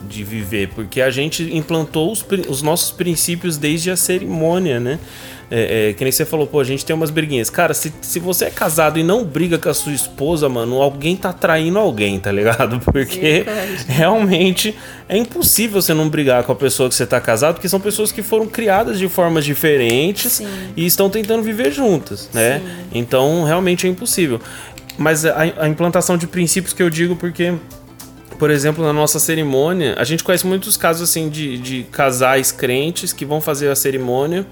de 0.06 0.24
viver, 0.24 0.68
porque 0.74 1.00
a 1.00 1.10
gente 1.10 1.42
implantou 1.54 2.10
os, 2.12 2.24
os 2.48 2.62
nossos 2.62 2.90
princípios 2.90 3.56
desde 3.56 3.90
a 3.90 3.96
cerimônia, 3.96 4.80
né? 4.80 4.98
É, 5.48 5.90
é, 5.90 5.92
que 5.92 6.02
nem 6.02 6.10
você 6.10 6.24
falou, 6.24 6.44
pô, 6.46 6.58
a 6.58 6.64
gente 6.64 6.84
tem 6.84 6.94
umas 6.94 7.10
briguinhas. 7.10 7.48
Cara, 7.48 7.72
se, 7.72 7.92
se 8.00 8.18
você 8.18 8.46
é 8.46 8.50
casado 8.50 8.98
e 8.98 9.04
não 9.04 9.24
briga 9.24 9.56
com 9.58 9.68
a 9.68 9.74
sua 9.74 9.92
esposa, 9.92 10.48
mano, 10.48 10.82
alguém 10.82 11.16
tá 11.16 11.32
traindo 11.32 11.78
alguém, 11.78 12.18
tá 12.18 12.32
ligado? 12.32 12.80
Porque 12.92 13.44
realmente 13.86 14.74
é 15.08 15.16
impossível 15.16 15.80
você 15.80 15.94
não 15.94 16.08
brigar 16.08 16.42
com 16.42 16.50
a 16.50 16.56
pessoa 16.56 16.88
que 16.88 16.96
você 16.96 17.06
tá 17.06 17.20
casado, 17.20 17.54
porque 17.54 17.68
são 17.68 17.78
pessoas 17.78 18.10
que 18.10 18.22
foram 18.22 18.46
criadas 18.46 18.98
de 18.98 19.08
formas 19.08 19.44
diferentes 19.44 20.32
Sim. 20.32 20.48
e 20.76 20.84
estão 20.84 21.08
tentando 21.08 21.44
viver 21.44 21.70
juntas, 21.70 22.28
né? 22.34 22.58
Sim. 22.58 22.88
Então, 22.92 23.44
realmente 23.44 23.86
é 23.86 23.90
impossível. 23.90 24.40
Mas 24.98 25.24
a, 25.24 25.42
a 25.58 25.68
implantação 25.68 26.16
de 26.16 26.26
princípios 26.26 26.72
que 26.72 26.82
eu 26.82 26.90
digo 26.90 27.14
porque 27.14 27.54
por 28.38 28.50
exemplo, 28.50 28.84
na 28.84 28.92
nossa 28.92 29.18
cerimônia, 29.18 29.94
a 29.98 30.04
gente 30.04 30.22
conhece 30.22 30.46
muitos 30.46 30.76
casos 30.76 31.08
assim 31.08 31.28
de, 31.28 31.58
de 31.58 31.82
casais 31.84 32.52
crentes 32.52 33.12
que 33.12 33.24
vão 33.24 33.40
fazer 33.40 33.68
a 33.68 33.76
cerimônia 33.76 34.46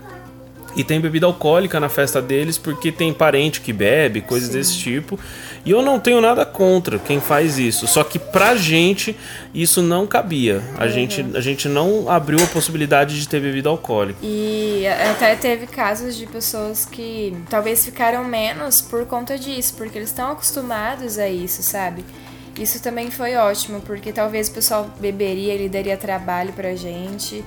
e 0.76 0.82
tem 0.82 1.00
bebida 1.00 1.26
alcoólica 1.26 1.78
na 1.78 1.88
festa 1.88 2.20
deles 2.20 2.58
porque 2.58 2.90
tem 2.90 3.12
parente 3.12 3.60
que 3.60 3.72
bebe, 3.72 4.20
coisas 4.20 4.48
Sim. 4.48 4.58
desse 4.58 4.76
tipo. 4.76 5.18
E 5.64 5.70
eu 5.70 5.80
não 5.80 5.98
tenho 5.98 6.20
nada 6.20 6.44
contra 6.44 6.98
quem 6.98 7.20
faz 7.20 7.58
isso. 7.58 7.86
Só 7.86 8.04
que 8.04 8.18
pra 8.18 8.54
gente 8.54 9.16
isso 9.54 9.80
não 9.80 10.06
cabia. 10.06 10.62
A, 10.76 10.84
uhum. 10.84 10.90
gente, 10.90 11.26
a 11.34 11.40
gente 11.40 11.68
não 11.68 12.10
abriu 12.10 12.42
a 12.42 12.46
possibilidade 12.48 13.18
de 13.18 13.28
ter 13.28 13.40
bebida 13.40 13.68
alcoólica. 13.68 14.18
E 14.22 14.84
até 14.86 15.36
teve 15.36 15.66
casos 15.66 16.16
de 16.16 16.26
pessoas 16.26 16.84
que 16.84 17.34
talvez 17.48 17.84
ficaram 17.84 18.24
menos 18.24 18.82
por 18.82 19.06
conta 19.06 19.38
disso, 19.38 19.74
porque 19.74 19.96
eles 19.96 20.10
estão 20.10 20.32
acostumados 20.32 21.18
a 21.18 21.28
isso, 21.28 21.62
sabe? 21.62 22.04
Isso 22.58 22.80
também 22.82 23.10
foi 23.10 23.34
ótimo, 23.34 23.80
porque 23.80 24.12
talvez 24.12 24.48
o 24.48 24.52
pessoal 24.52 24.90
beberia, 25.00 25.52
ele 25.52 25.68
daria 25.68 25.96
trabalho 25.96 26.52
pra 26.52 26.74
gente. 26.74 27.44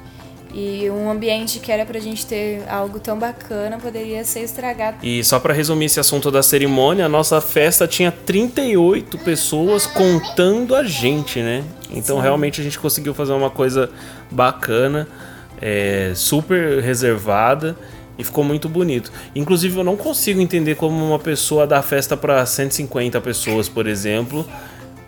E 0.54 0.90
um 0.90 1.10
ambiente 1.10 1.60
que 1.60 1.72
era 1.72 1.86
pra 1.86 2.00
gente 2.00 2.26
ter 2.26 2.64
algo 2.70 3.00
tão 3.00 3.18
bacana 3.20 3.78
poderia 3.78 4.24
ser 4.24 4.42
estragado. 4.42 4.98
E 5.04 5.24
só 5.24 5.40
para 5.40 5.54
resumir 5.54 5.86
esse 5.86 6.00
assunto 6.00 6.32
da 6.32 6.42
cerimônia, 6.42 7.06
a 7.06 7.10
nossa 7.10 7.40
festa 7.42 7.88
tinha 7.88 8.12
38 8.12 9.18
pessoas 9.20 9.86
contando 9.86 10.76
a 10.76 10.84
gente, 10.84 11.40
né? 11.42 11.64
Então 11.92 12.18
Sim. 12.18 12.22
realmente 12.24 12.62
a 12.62 12.64
gente 12.64 12.80
conseguiu 12.80 13.14
fazer 13.14 13.34
uma 13.34 13.50
coisa 13.50 13.90
bacana, 14.32 15.08
é, 15.62 16.14
super 16.16 16.82
reservada 16.82 17.78
e 18.18 18.24
ficou 18.24 18.44
muito 18.44 18.68
bonito. 18.68 19.12
Inclusive 19.36 19.78
eu 19.78 19.84
não 19.84 19.98
consigo 19.98 20.42
entender 20.42 20.76
como 20.76 21.06
uma 21.06 21.20
pessoa 21.20 21.68
dá 21.68 21.82
festa 21.82 22.18
para 22.18 22.44
150 22.46 23.20
pessoas, 23.22 23.70
por 23.70 23.86
exemplo 23.86 24.46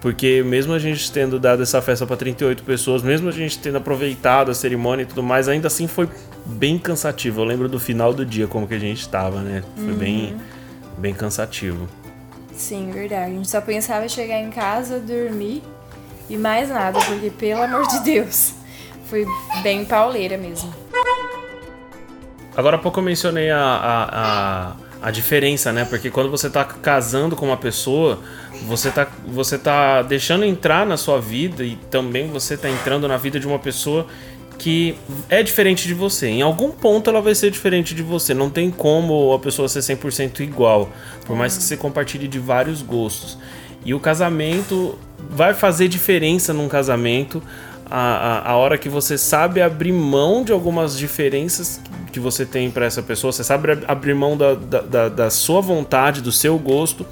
porque 0.01 0.41
mesmo 0.44 0.74
a 0.74 0.79
gente 0.79 1.12
tendo 1.12 1.39
dado 1.39 1.62
essa 1.62 1.82
festa 1.82 2.06
para 2.06 2.15
38 2.15 2.63
pessoas, 2.63 3.01
mesmo 3.01 3.27
a 3.27 3.32
gente 3.32 3.60
tendo 3.60 3.77
aproveitado 3.77 4.50
a 4.50 4.53
cerimônia 4.53 5.03
e 5.03 5.06
tudo 5.06 5.22
mais, 5.22 5.48
ainda 5.48 5.68
assim 5.68 5.88
foi 5.88 6.10
bem 6.46 6.77
cansativo. 6.77 7.41
Eu 7.41 7.46
lembro 7.46 7.68
do 7.68 7.79
final 7.79 8.13
do 8.13 8.25
dia 8.25 8.48
como 8.48 8.68
que 8.68 8.74
a 8.74 8.79
gente 8.79 9.01
estava, 9.01 9.41
né? 9.41 9.63
Foi 9.75 9.91
uhum. 9.91 9.98
bem 9.98 10.38
bem 10.98 11.13
cansativo. 11.13 11.88
Sim, 12.53 12.91
verdade. 12.91 13.32
A 13.32 13.36
gente 13.36 13.50
só 13.50 13.62
pensava 13.62 14.06
em 14.06 14.10
chegar 14.10 14.39
em 14.39 14.50
casa, 14.50 15.00
dormir 15.00 15.63
e 16.29 16.38
mais 16.38 16.70
nada, 16.70 17.00
porque 17.00 17.29
pelo 17.29 17.63
amor 17.63 17.88
de 17.88 18.00
Deus, 18.01 18.53
foi 19.06 19.25
bem 19.63 19.86
pauleira 19.86 20.38
mesmo. 20.38 20.74
Agora 22.56 22.75
há 22.75 22.79
pouco 22.79 23.00
eu 23.00 23.03
mencionei 23.03 23.50
a, 23.50 23.60
a, 23.60 24.72
a 24.74 24.75
a 25.01 25.12
diferença, 25.12 25.72
né? 25.72 25.86
Porque 25.86 26.10
quando 26.10 26.29
você 26.29 26.50
tá 26.50 26.63
casando 26.63 27.36
com 27.36 27.46
uma 27.46 27.58
pessoa, 27.58 28.20
você 28.68 28.92
tá, 28.92 29.08
você 29.28 29.58
tá 29.58 30.01
deixando 30.01 30.44
entrar 30.46 30.86
na 30.86 30.98
sua 30.98 31.20
vida 31.20 31.63
e 31.63 31.75
também 31.89 32.28
você 32.28 32.58
tá 32.58 32.70
entrando 32.70 33.08
na 33.08 33.18
vida 33.18 33.39
de 33.39 33.48
uma 33.48 33.60
pessoa 33.60 34.06
que 34.58 34.96
é 35.30 35.42
diferente 35.42 35.88
de 35.88 35.94
você. 35.94 36.28
Em 36.28 36.42
algum 36.42 36.72
ponto 36.72 37.10
ela 37.10 37.22
vai 37.22 37.34
ser 37.34 37.50
diferente 37.50 37.96
de 37.96 38.04
você. 38.04 38.34
Não 38.34 38.50
tem 38.50 38.70
como 38.70 39.34
a 39.34 39.39
pessoa 39.39 39.70
ser 39.70 39.80
100% 39.80 40.42
igual, 40.42 40.89
por 41.25 41.36
mais 41.36 41.58
que 41.58 41.63
você 41.63 41.78
compartilhe 41.78 42.28
de 42.28 42.39
vários 42.39 42.82
gostos. 42.82 43.38
E 43.86 43.94
o 43.94 44.00
casamento 44.00 45.00
vai 45.30 45.54
fazer 45.54 45.88
diferença 45.88 46.54
num 46.54 46.68
casamento 46.68 47.42
a, 47.89 47.98
a, 48.00 48.51
a 48.51 48.56
hora 48.56 48.78
que 48.78 48.88
você 48.88 49.18
sabe 49.18 49.62
abrir 49.62 49.92
mão 49.92 50.44
de 50.44 50.51
algumas 50.51 50.98
diferenças 50.98 51.82
que 52.12 52.20
você 52.20 52.46
tem 52.46 52.70
para 52.70 52.86
essa 52.86 53.01
pessoa, 53.01 53.32
você 53.32 53.44
sabe 53.44 53.70
abrir 53.88 54.13
mão 54.13 54.38
da, 54.38 54.54
da, 54.54 55.10
da, 55.10 55.30
sua 55.30 55.62
vontade, 55.62 56.22
do 56.22 56.32
seu 56.32 56.58
gosto, 56.58 57.06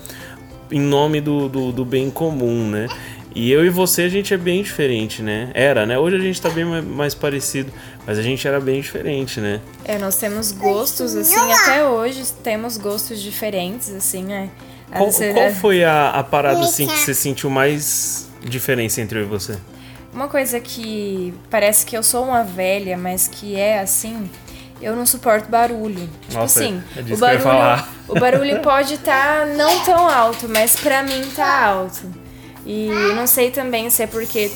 em 0.72 0.80
nome 0.80 1.22
do, 1.22 1.48
do, 1.48 1.72
do, 1.72 1.86
bem 1.86 2.10
comum, 2.10 2.70
né? 2.70 2.88
E 3.36 3.52
eu 3.52 3.66
e 3.66 3.70
você, 3.70 4.04
a 4.04 4.10
gente 4.10 4.34
é 4.34 4.38
bem 4.38 4.64
diferente, 4.64 5.22
né? 5.22 5.52
Era, 5.54 5.86
né? 5.86 5.98
Hoje 5.98 6.16
a 6.16 6.20
gente 6.20 6.42
tá 6.42 6.50
bem 6.50 6.66
mais 6.66 7.14
parecido, 7.14 7.72
mas 8.06 8.18
a 8.18 8.22
gente 8.22 8.48
era 8.48 8.60
bem 8.60 8.82
diferente, 8.82 9.40
né? 9.40 9.62
É, 9.86 9.98
nós 9.98 10.18
temos 10.18 10.52
gostos, 10.52 11.16
assim, 11.16 11.52
até 11.52 11.86
hoje 11.86 12.24
temos 12.44 12.78
gostos 12.78 13.22
diferentes, 13.22 13.92
assim, 13.92 14.24
né? 14.24 14.50
Qual, 14.92 15.12
qual 15.12 15.52
foi 15.52 15.84
a, 15.84 16.10
a 16.12 16.24
parada, 16.24 16.62
assim, 16.62 16.88
que 16.88 16.98
você 16.98 17.14
sentiu 17.14 17.50
mais 17.50 18.28
diferença 18.44 19.02
entre 19.02 19.20
eu 19.20 19.24
e 19.24 19.26
você? 19.26 19.58
Uma 20.14 20.28
coisa 20.28 20.60
que 20.60 21.34
parece 21.50 21.86
que 21.86 21.96
eu 21.96 22.02
sou 22.02 22.24
uma 22.24 22.44
velha, 22.44 22.98
mas 22.98 23.28
que 23.28 23.56
é 23.56 23.80
assim, 23.80 24.28
eu 24.82 24.96
não 24.96 25.06
suporto 25.06 25.50
barulho. 25.50 26.10
Tipo 26.22 26.34
Nossa, 26.34 26.60
assim, 26.60 26.82
é 26.96 27.14
o 27.14 27.18
barulho, 27.18 27.84
o 28.08 28.14
barulho 28.20 28.60
pode 28.62 28.96
estar 28.96 29.40
tá 29.40 29.46
não 29.46 29.80
tão 29.84 30.08
alto, 30.10 30.48
mas 30.50 30.76
pra 30.76 31.04
mim 31.04 31.24
tá 31.36 31.66
alto. 31.66 32.02
E 32.66 32.90
não 33.16 33.26
sei 33.26 33.50
também 33.50 33.90
se 33.90 34.04
é 34.04 34.08
porque 34.08 34.52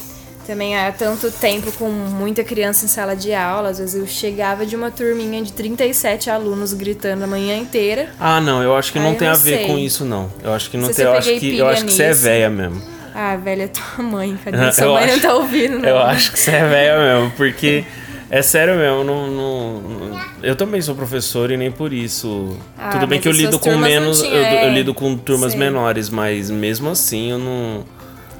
também 0.45 0.77
há 0.77 0.91
tanto 0.91 1.31
tempo 1.31 1.71
com 1.73 1.89
muita 1.89 2.43
criança 2.43 2.85
em 2.85 2.87
sala 2.87 3.15
de 3.15 3.33
aula, 3.33 3.69
às 3.69 3.79
vezes 3.79 3.95
eu 3.95 4.07
chegava 4.07 4.65
de 4.65 4.75
uma 4.75 4.91
turminha 4.91 5.41
de 5.41 5.53
37 5.53 6.29
alunos 6.29 6.73
gritando 6.73 7.23
a 7.23 7.27
manhã 7.27 7.55
inteira. 7.55 8.09
Ah, 8.19 8.41
não, 8.41 8.61
eu 8.61 8.75
acho 8.75 8.91
que 8.91 8.99
não 8.99 9.15
tem 9.15 9.27
a 9.27 9.33
ver 9.33 9.59
sei. 9.59 9.67
com 9.67 9.77
isso 9.77 10.03
não. 10.03 10.31
Eu 10.43 10.53
acho 10.53 10.69
que 10.69 10.77
não 10.77 10.87
se 10.87 10.95
tem, 10.95 11.05
eu 11.05 11.13
acho 11.13 11.39
que 11.39 11.57
eu 11.57 11.67
acho 11.67 11.85
que 11.85 11.93
você 11.93 12.03
é 12.03 12.13
velha 12.13 12.49
mesmo. 12.49 12.81
Ah, 13.13 13.35
velha 13.35 13.63
é 13.63 13.67
tua 13.67 14.03
mãe, 14.03 14.37
cadê? 14.43 14.71
Sua 14.71 14.93
mãe 14.93 15.03
acho, 15.03 15.13
não 15.13 15.19
tá 15.19 15.33
ouvindo, 15.35 15.79
não. 15.79 15.89
Eu 15.89 15.99
acho 15.99 16.31
que 16.31 16.39
você 16.39 16.51
é 16.51 16.67
velha 16.67 16.97
mesmo, 16.97 17.31
porque 17.35 17.83
É 18.33 18.41
sério 18.41 18.77
mesmo, 18.77 19.03
não, 19.03 19.29
não, 19.29 19.81
não, 19.81 20.21
eu 20.41 20.55
também 20.55 20.81
sou 20.81 20.95
professor 20.95 21.51
e 21.51 21.57
nem 21.57 21.69
por 21.69 21.91
isso. 21.91 22.55
Ah, 22.77 22.91
Tudo 22.91 23.05
bem 23.05 23.19
que 23.19 23.27
eu 23.27 23.31
lido 23.33 23.59
com 23.59 23.75
menos, 23.75 24.21
tinha, 24.21 24.33
eu, 24.33 24.41
é. 24.41 24.67
eu, 24.67 24.73
lido 24.73 24.93
com 24.93 25.17
turmas 25.17 25.51
Sim. 25.51 25.57
menores, 25.59 26.09
mas 26.09 26.50
mesmo 26.50 26.89
assim 26.89 27.31
eu 27.31 27.38
não 27.38 27.83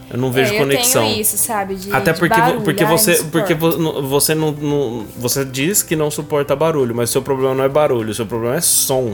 eu 0.10 0.18
não 0.18 0.32
vejo 0.32 0.54
é, 0.54 0.58
conexão. 0.58 1.04
Eu 1.04 1.10
tenho 1.10 1.22
isso, 1.22 1.38
sabe? 1.38 1.76
De, 1.76 1.92
Até 1.92 2.14
porque, 2.14 2.34
de 2.34 2.42
barulho, 2.42 2.62
porque 2.62 2.86
você, 2.86 3.22
porque 3.26 3.54
você 3.54 4.34
não, 4.34 4.54
não, 4.54 5.06
você 5.18 5.44
diz 5.44 5.84
que 5.84 5.94
não 5.94 6.10
suporta 6.10 6.56
barulho, 6.56 6.96
mas 6.96 7.10
seu 7.10 7.22
problema 7.22 7.54
não 7.54 7.66
é 7.66 7.70
barulho, 7.70 8.14
seu 8.14 8.26
problema 8.26 8.56
é 8.56 8.62
som. 8.62 9.14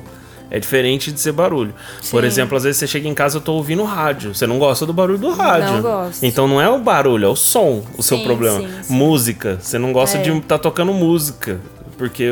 É 0.49 0.59
diferente 0.59 1.11
de 1.11 1.19
ser 1.19 1.33
barulho. 1.33 1.73
Sim. 2.01 2.11
Por 2.11 2.23
exemplo, 2.23 2.55
às 2.55 2.63
vezes 2.63 2.77
você 2.77 2.87
chega 2.87 3.07
em 3.07 3.13
casa 3.13 3.37
e 3.37 3.37
eu 3.37 3.41
tô 3.41 3.53
ouvindo 3.53 3.83
rádio. 3.83 4.33
Você 4.33 4.47
não 4.47 4.57
gosta 4.57 4.85
do 4.85 4.93
barulho 4.93 5.17
do 5.17 5.31
rádio. 5.31 5.73
Não 5.73 5.81
gosto. 5.81 6.23
Então 6.23 6.47
não 6.47 6.61
é 6.61 6.69
o 6.69 6.79
barulho, 6.79 7.25
é 7.25 7.29
o 7.29 7.35
som 7.35 7.83
o 7.97 8.01
sim, 8.01 8.15
seu 8.15 8.19
problema. 8.19 8.59
Sim, 8.59 8.69
sim. 8.83 8.93
Música. 8.93 9.57
Você 9.61 9.77
não 9.77 9.91
gosta 9.91 10.17
é. 10.17 10.21
de 10.21 10.31
estar 10.31 10.57
tá 10.57 10.59
tocando 10.59 10.93
música. 10.93 11.59
Porque 11.97 12.29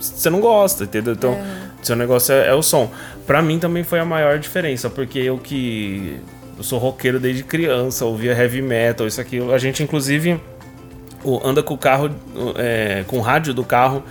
você 0.00 0.30
não 0.30 0.40
gosta, 0.40 0.84
entendeu? 0.84 1.12
Então, 1.12 1.32
é. 1.32 1.44
seu 1.82 1.94
negócio 1.94 2.34
é, 2.34 2.48
é, 2.48 2.54
o 2.54 2.62
som. 2.62 2.90
Pra 3.26 3.42
mim 3.42 3.58
também 3.58 3.84
foi 3.84 4.00
a 4.00 4.04
maior 4.04 4.38
diferença, 4.38 4.88
porque 4.88 5.18
eu 5.18 5.38
que. 5.38 6.18
Eu 6.56 6.64
sou 6.64 6.78
roqueiro 6.78 7.20
desde 7.20 7.42
criança, 7.42 8.04
ouvia 8.04 8.32
heavy 8.32 8.62
metal, 8.62 9.06
isso 9.06 9.20
aqui. 9.20 9.38
A 9.52 9.58
gente, 9.58 9.82
inclusive, 9.82 10.40
anda 11.44 11.62
com 11.62 11.74
o 11.74 11.78
carro, 11.78 12.10
é, 12.56 13.04
com 13.06 13.18
o 13.18 13.20
rádio 13.20 13.54
do 13.54 13.64
carro 13.64 14.02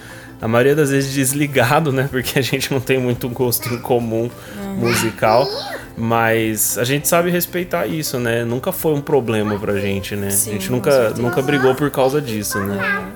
a 0.42 0.48
maioria 0.48 0.76
das 0.76 0.90
vezes 0.90 1.14
desligado, 1.14 1.92
né? 1.92 2.08
Porque 2.10 2.40
a 2.40 2.42
gente 2.42 2.74
não 2.74 2.82
tem 2.82 2.98
muito 2.98 3.30
gosto 3.30 3.72
em 3.72 3.78
comum 3.80 4.30
uhum. 4.58 4.76
musical. 4.76 5.48
Mas 5.96 6.78
a 6.78 6.84
gente 6.84 7.08
sabe 7.08 7.30
respeitar 7.30 7.86
isso, 7.86 8.18
né? 8.18 8.44
Nunca 8.44 8.72
foi 8.72 8.94
um 8.94 9.02
problema 9.02 9.60
pra 9.60 9.78
gente, 9.78 10.16
né? 10.16 10.32
Sim, 10.32 10.50
a 10.50 10.54
gente 10.54 10.72
nunca, 10.72 11.12
nunca 11.12 11.42
brigou 11.42 11.76
por 11.76 11.92
causa 11.92 12.20
disso, 12.20 12.60
né? 12.60 13.12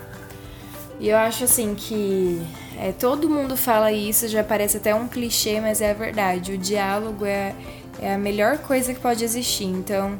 E 1.00 1.10
eu 1.10 1.18
acho 1.18 1.46
assim 1.46 1.74
que 1.74 2.42
é, 2.80 2.92
todo 2.92 3.30
mundo 3.30 3.58
fala 3.58 3.92
isso, 3.92 4.28
já 4.28 4.44
parece 4.44 4.78
até 4.78 4.94
um 4.94 5.08
clichê, 5.08 5.60
mas 5.60 5.82
é 5.82 5.92
a 5.92 5.94
verdade. 5.94 6.54
O 6.54 6.58
diálogo 6.58 7.26
é, 7.26 7.56
é 8.02 8.14
a 8.14 8.18
melhor 8.18 8.60
coisa 8.60 8.94
que 8.94 9.00
pode 9.00 9.24
existir. 9.24 9.66
Então, 9.66 10.18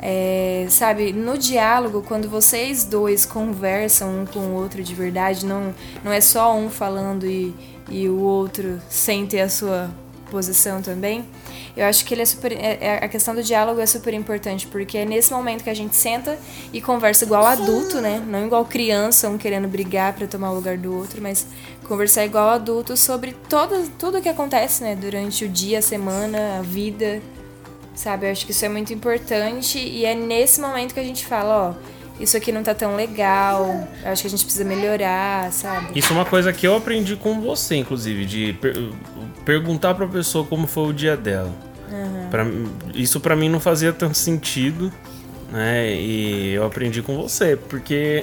é, 0.00 0.66
sabe, 0.70 1.12
no 1.12 1.36
diálogo, 1.36 2.02
quando 2.06 2.28
vocês 2.28 2.84
dois 2.84 3.26
conversam 3.26 4.20
um 4.20 4.26
com 4.26 4.38
o 4.38 4.54
outro 4.54 4.82
de 4.82 4.94
verdade, 4.94 5.44
não, 5.44 5.74
não 6.04 6.12
é 6.12 6.20
só 6.20 6.54
um 6.54 6.70
falando 6.70 7.26
e, 7.26 7.54
e 7.90 8.08
o 8.08 8.20
outro 8.20 8.80
sem 8.88 9.26
ter 9.26 9.40
a 9.40 9.48
sua 9.48 9.90
posição 10.30 10.80
também. 10.80 11.24
Eu 11.76 11.86
acho 11.86 12.04
que 12.04 12.14
ele 12.14 12.22
é 12.22 12.24
super, 12.24 12.52
é, 12.52 12.78
é, 12.80 13.04
a 13.04 13.08
questão 13.08 13.34
do 13.34 13.42
diálogo 13.42 13.80
é 13.80 13.86
super 13.86 14.12
importante, 14.14 14.66
porque 14.66 14.98
é 14.98 15.04
nesse 15.04 15.32
momento 15.32 15.64
que 15.64 15.70
a 15.70 15.74
gente 15.74 15.96
senta 15.96 16.38
e 16.72 16.80
conversa 16.80 17.24
igual 17.24 17.46
adulto, 17.46 18.00
né? 18.00 18.22
Não 18.26 18.46
igual 18.46 18.64
criança, 18.64 19.28
um 19.28 19.38
querendo 19.38 19.68
brigar 19.68 20.12
para 20.12 20.26
tomar 20.26 20.50
o 20.50 20.54
lugar 20.54 20.76
do 20.76 20.94
outro, 20.94 21.22
mas 21.22 21.46
conversar 21.86 22.24
igual 22.24 22.50
adulto 22.50 22.96
sobre 22.96 23.32
todo, 23.48 23.88
tudo 23.98 24.18
o 24.18 24.22
que 24.22 24.28
acontece, 24.28 24.82
né? 24.82 24.94
Durante 24.94 25.44
o 25.44 25.48
dia, 25.48 25.78
a 25.78 25.82
semana, 25.82 26.58
a 26.58 26.62
vida, 26.62 27.22
Sabe? 27.98 28.26
Eu 28.26 28.30
acho 28.30 28.46
que 28.46 28.52
isso 28.52 28.64
é 28.64 28.68
muito 28.68 28.94
importante 28.94 29.76
e 29.76 30.04
é 30.04 30.14
nesse 30.14 30.60
momento 30.60 30.94
que 30.94 31.00
a 31.00 31.02
gente 31.02 31.26
fala, 31.26 31.70
ó, 31.70 31.74
isso 32.20 32.36
aqui 32.36 32.52
não 32.52 32.62
tá 32.62 32.72
tão 32.72 32.94
legal, 32.94 33.88
eu 34.04 34.12
acho 34.12 34.22
que 34.22 34.28
a 34.28 34.30
gente 34.30 34.44
precisa 34.44 34.64
melhorar, 34.64 35.52
sabe? 35.52 35.98
Isso 35.98 36.12
é 36.12 36.14
uma 36.14 36.24
coisa 36.24 36.52
que 36.52 36.64
eu 36.64 36.76
aprendi 36.76 37.16
com 37.16 37.40
você, 37.40 37.74
inclusive, 37.74 38.24
de 38.24 38.52
per 38.52 38.72
perguntar 39.44 39.94
pra 39.94 40.06
pessoa 40.06 40.44
como 40.44 40.68
foi 40.68 40.90
o 40.90 40.92
dia 40.92 41.16
dela. 41.16 41.52
Uhum. 41.90 42.28
Pra, 42.30 42.46
isso 42.94 43.18
para 43.18 43.34
mim 43.34 43.48
não 43.48 43.58
fazia 43.58 43.92
tanto 43.92 44.16
sentido, 44.16 44.92
né? 45.50 45.94
E 45.94 46.52
eu 46.52 46.64
aprendi 46.64 47.02
com 47.02 47.16
você, 47.16 47.56
porque 47.56 48.20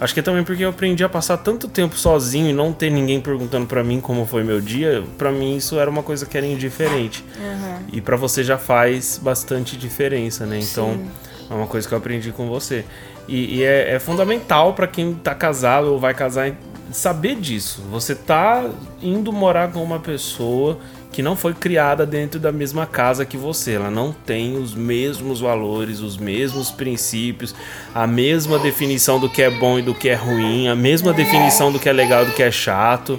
acho 0.00 0.14
que 0.14 0.20
é 0.20 0.22
também 0.22 0.44
porque 0.44 0.64
eu 0.64 0.70
aprendi 0.70 1.02
a 1.02 1.08
passar 1.08 1.38
tanto 1.38 1.68
tempo 1.68 1.96
sozinho 1.96 2.48
e 2.48 2.52
não 2.52 2.72
ter 2.72 2.90
ninguém 2.90 3.20
perguntando 3.20 3.66
para 3.66 3.82
mim 3.82 4.00
como 4.00 4.24
foi 4.24 4.44
meu 4.44 4.60
dia, 4.60 5.02
para 5.16 5.32
mim 5.32 5.56
isso 5.56 5.78
era 5.78 5.90
uma 5.90 6.02
coisa 6.02 6.24
que 6.24 6.36
era 6.36 6.46
indiferente. 6.46 7.24
Uhum. 7.38 7.78
E 7.92 8.00
para 8.00 8.16
você 8.16 8.44
já 8.44 8.58
faz 8.58 9.18
bastante 9.22 9.76
diferença, 9.76 10.46
né? 10.46 10.58
Então 10.60 10.92
Sim. 10.92 11.10
é 11.50 11.54
uma 11.54 11.66
coisa 11.66 11.86
que 11.86 11.94
eu 11.94 11.98
aprendi 11.98 12.30
com 12.30 12.48
você. 12.48 12.84
E, 13.26 13.58
e 13.58 13.62
é, 13.62 13.94
é, 13.94 13.98
fundamental 13.98 14.72
para 14.72 14.86
quem 14.86 15.14
tá 15.14 15.34
casado 15.34 15.92
ou 15.92 15.98
vai 15.98 16.14
casar 16.14 16.56
saber 16.90 17.36
disso. 17.36 17.82
Você 17.90 18.14
tá 18.14 18.64
indo 19.02 19.32
morar 19.32 19.70
com 19.70 19.82
uma 19.82 19.98
pessoa 19.98 20.78
que 21.10 21.22
não 21.22 21.34
foi 21.34 21.54
criada 21.54 22.04
dentro 22.04 22.38
da 22.38 22.52
mesma 22.52 22.86
casa 22.86 23.24
que 23.24 23.36
você. 23.36 23.72
Ela 23.72 23.90
não 23.90 24.12
tem 24.12 24.56
os 24.56 24.74
mesmos 24.74 25.40
valores, 25.40 26.00
os 26.00 26.16
mesmos 26.16 26.70
princípios, 26.70 27.54
a 27.94 28.06
mesma 28.06 28.58
definição 28.58 29.18
do 29.18 29.28
que 29.28 29.42
é 29.42 29.50
bom 29.50 29.78
e 29.78 29.82
do 29.82 29.94
que 29.94 30.08
é 30.08 30.14
ruim, 30.14 30.68
a 30.68 30.76
mesma 30.76 31.12
definição 31.12 31.72
do 31.72 31.78
que 31.78 31.88
é 31.88 31.92
legal 31.92 32.22
e 32.22 32.26
do 32.26 32.32
que 32.32 32.42
é 32.42 32.50
chato. 32.50 33.18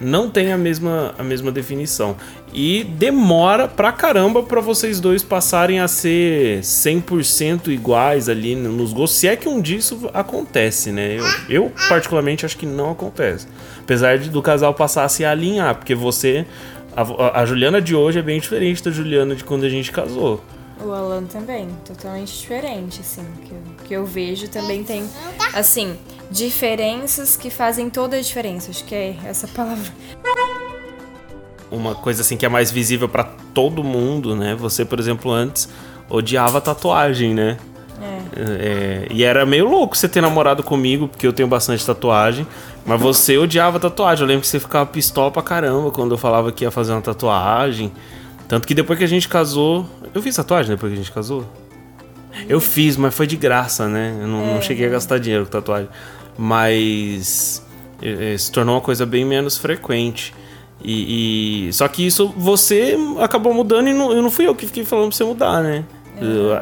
Não 0.00 0.28
tem 0.28 0.52
a 0.52 0.58
mesma, 0.58 1.14
a 1.16 1.22
mesma 1.22 1.52
definição. 1.52 2.16
E 2.52 2.82
demora 2.82 3.68
pra 3.68 3.92
caramba 3.92 4.42
pra 4.42 4.60
vocês 4.60 4.98
dois 4.98 5.22
passarem 5.22 5.78
a 5.78 5.86
ser 5.86 6.60
100% 6.60 7.68
iguais 7.68 8.28
ali 8.28 8.56
nos 8.56 8.92
gostos. 8.92 9.20
Se 9.20 9.28
é 9.28 9.36
que 9.36 9.48
um 9.48 9.60
disso 9.60 10.10
acontece, 10.12 10.90
né? 10.90 11.16
Eu, 11.16 11.24
eu 11.48 11.72
particularmente 11.88 12.44
acho 12.44 12.58
que 12.58 12.66
não 12.66 12.90
acontece. 12.90 13.46
Apesar 13.80 14.18
de, 14.18 14.28
do 14.28 14.42
casal 14.42 14.74
passar 14.74 15.04
a 15.04 15.08
se 15.08 15.24
alinhar, 15.24 15.76
porque 15.76 15.94
você 15.94 16.44
a, 16.96 17.40
a, 17.40 17.46
Juliana 17.46 17.80
de 17.80 17.94
hoje 17.94 18.18
é 18.18 18.22
bem 18.22 18.40
diferente 18.40 18.82
da 18.82 18.90
Juliana 18.90 19.34
de 19.34 19.44
quando 19.44 19.64
a 19.64 19.68
gente 19.68 19.90
casou. 19.90 20.42
O 20.84 20.90
Alan 20.90 21.24
também, 21.24 21.68
totalmente 21.84 22.36
diferente, 22.36 23.00
assim, 23.00 23.24
que 23.44 23.52
eu, 23.52 23.62
que 23.84 23.94
eu 23.94 24.04
vejo 24.04 24.48
também 24.48 24.82
tem, 24.82 25.08
assim, 25.54 25.96
diferenças 26.30 27.36
que 27.36 27.50
fazem 27.50 27.88
toda 27.88 28.16
a 28.16 28.20
diferença, 28.20 28.70
acho 28.70 28.84
que 28.84 28.94
é 28.94 29.16
essa 29.24 29.46
palavra. 29.48 29.92
Uma 31.70 31.94
coisa 31.94 32.22
assim 32.22 32.36
que 32.36 32.44
é 32.44 32.48
mais 32.48 32.70
visível 32.70 33.08
para 33.08 33.24
todo 33.54 33.84
mundo, 33.84 34.34
né? 34.34 34.54
Você, 34.56 34.84
por 34.84 34.98
exemplo, 34.98 35.30
antes 35.30 35.68
odiava 36.10 36.60
tatuagem, 36.60 37.32
né? 37.32 37.56
É. 38.02 38.22
É, 38.34 39.06
e 39.10 39.22
era 39.22 39.46
meio 39.46 39.68
louco 39.68 39.96
você 39.96 40.08
ter 40.08 40.20
namorado 40.20 40.62
comigo, 40.62 41.06
porque 41.06 41.26
eu 41.26 41.32
tenho 41.32 41.48
bastante 41.48 41.84
tatuagem. 41.86 42.46
Mas 42.84 43.00
você 43.00 43.38
odiava 43.38 43.78
tatuagem. 43.78 44.22
Eu 44.22 44.28
lembro 44.28 44.42
que 44.42 44.48
você 44.48 44.58
ficava 44.58 44.86
pistola 44.86 45.30
pra 45.30 45.42
caramba 45.42 45.90
quando 45.90 46.12
eu 46.12 46.18
falava 46.18 46.50
que 46.50 46.64
ia 46.64 46.70
fazer 46.70 46.92
uma 46.92 47.02
tatuagem. 47.02 47.92
Tanto 48.48 48.66
que 48.66 48.74
depois 48.74 48.98
que 48.98 49.04
a 49.04 49.08
gente 49.08 49.28
casou. 49.28 49.86
Eu 50.12 50.20
fiz 50.20 50.36
tatuagem 50.36 50.70
depois 50.70 50.92
que 50.92 50.98
a 50.98 51.02
gente 51.02 51.12
casou? 51.12 51.46
Eu 52.48 52.60
fiz, 52.60 52.96
mas 52.96 53.14
foi 53.14 53.26
de 53.26 53.36
graça, 53.36 53.88
né? 53.88 54.16
Eu 54.20 54.26
não, 54.26 54.42
é. 54.42 54.54
não 54.54 54.62
cheguei 54.62 54.86
a 54.86 54.90
gastar 54.90 55.18
dinheiro 55.18 55.44
com 55.44 55.50
tatuagem. 55.50 55.88
Mas. 56.36 57.64
É, 58.00 58.36
se 58.36 58.50
tornou 58.50 58.74
uma 58.74 58.80
coisa 58.80 59.06
bem 59.06 59.24
menos 59.24 59.56
frequente. 59.56 60.34
E, 60.84 61.68
e, 61.68 61.72
só 61.72 61.86
que 61.86 62.04
isso 62.04 62.34
você 62.36 62.96
acabou 63.20 63.54
mudando 63.54 63.88
e 63.88 63.94
não, 63.94 64.12
eu 64.12 64.20
não 64.20 64.30
fui 64.30 64.46
eu 64.46 64.54
que 64.54 64.66
fiquei 64.66 64.84
falando 64.84 65.08
pra 65.10 65.16
você 65.16 65.22
mudar, 65.24 65.62
né? 65.62 65.84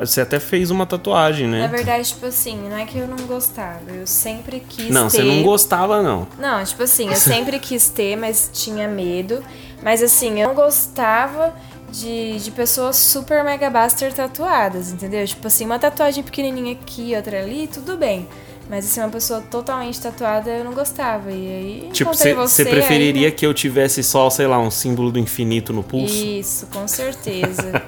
Você 0.00 0.20
até 0.20 0.40
fez 0.40 0.70
uma 0.70 0.86
tatuagem, 0.86 1.46
né? 1.46 1.60
Na 1.60 1.66
verdade, 1.66 2.08
tipo 2.08 2.26
assim, 2.26 2.56
não 2.68 2.76
é 2.76 2.84
que 2.84 2.98
eu 2.98 3.06
não 3.06 3.26
gostava, 3.26 3.90
eu 3.90 4.06
sempre 4.06 4.60
quis 4.60 4.90
não, 4.90 5.08
ter. 5.08 5.18
Não, 5.18 5.24
você 5.30 5.36
não 5.36 5.42
gostava, 5.42 6.02
não. 6.02 6.26
Não, 6.38 6.64
tipo 6.64 6.82
assim, 6.82 7.08
eu 7.08 7.16
sempre 7.16 7.58
quis 7.58 7.88
ter, 7.88 8.16
mas 8.16 8.50
tinha 8.52 8.88
medo. 8.88 9.42
Mas 9.82 10.02
assim, 10.02 10.40
eu 10.40 10.48
não 10.48 10.54
gostava 10.54 11.54
de, 11.90 12.38
de 12.38 12.50
pessoas 12.50 12.96
super 12.96 13.42
mega 13.44 13.70
buster 13.70 14.12
tatuadas, 14.12 14.92
entendeu? 14.92 15.26
Tipo 15.26 15.46
assim, 15.46 15.64
uma 15.64 15.78
tatuagem 15.78 16.22
pequenininha 16.22 16.72
aqui, 16.72 17.14
outra 17.16 17.40
ali, 17.40 17.66
tudo 17.66 17.96
bem. 17.96 18.28
Mas 18.70 18.86
assim, 18.86 19.00
uma 19.00 19.08
pessoa 19.08 19.40
totalmente 19.40 20.00
tatuada 20.00 20.48
eu 20.48 20.64
não 20.64 20.72
gostava. 20.72 21.32
E 21.32 21.34
aí. 21.34 21.90
Tipo, 21.92 22.14
você 22.14 22.64
preferiria 22.64 23.26
aí, 23.26 23.32
que 23.32 23.44
eu 23.44 23.52
tivesse 23.52 24.00
só, 24.04 24.30
sei 24.30 24.46
lá, 24.46 24.60
um 24.60 24.70
símbolo 24.70 25.10
do 25.10 25.18
infinito 25.18 25.72
no 25.72 25.82
pulso? 25.82 26.14
Isso, 26.14 26.66
com 26.66 26.86
certeza. 26.86 27.82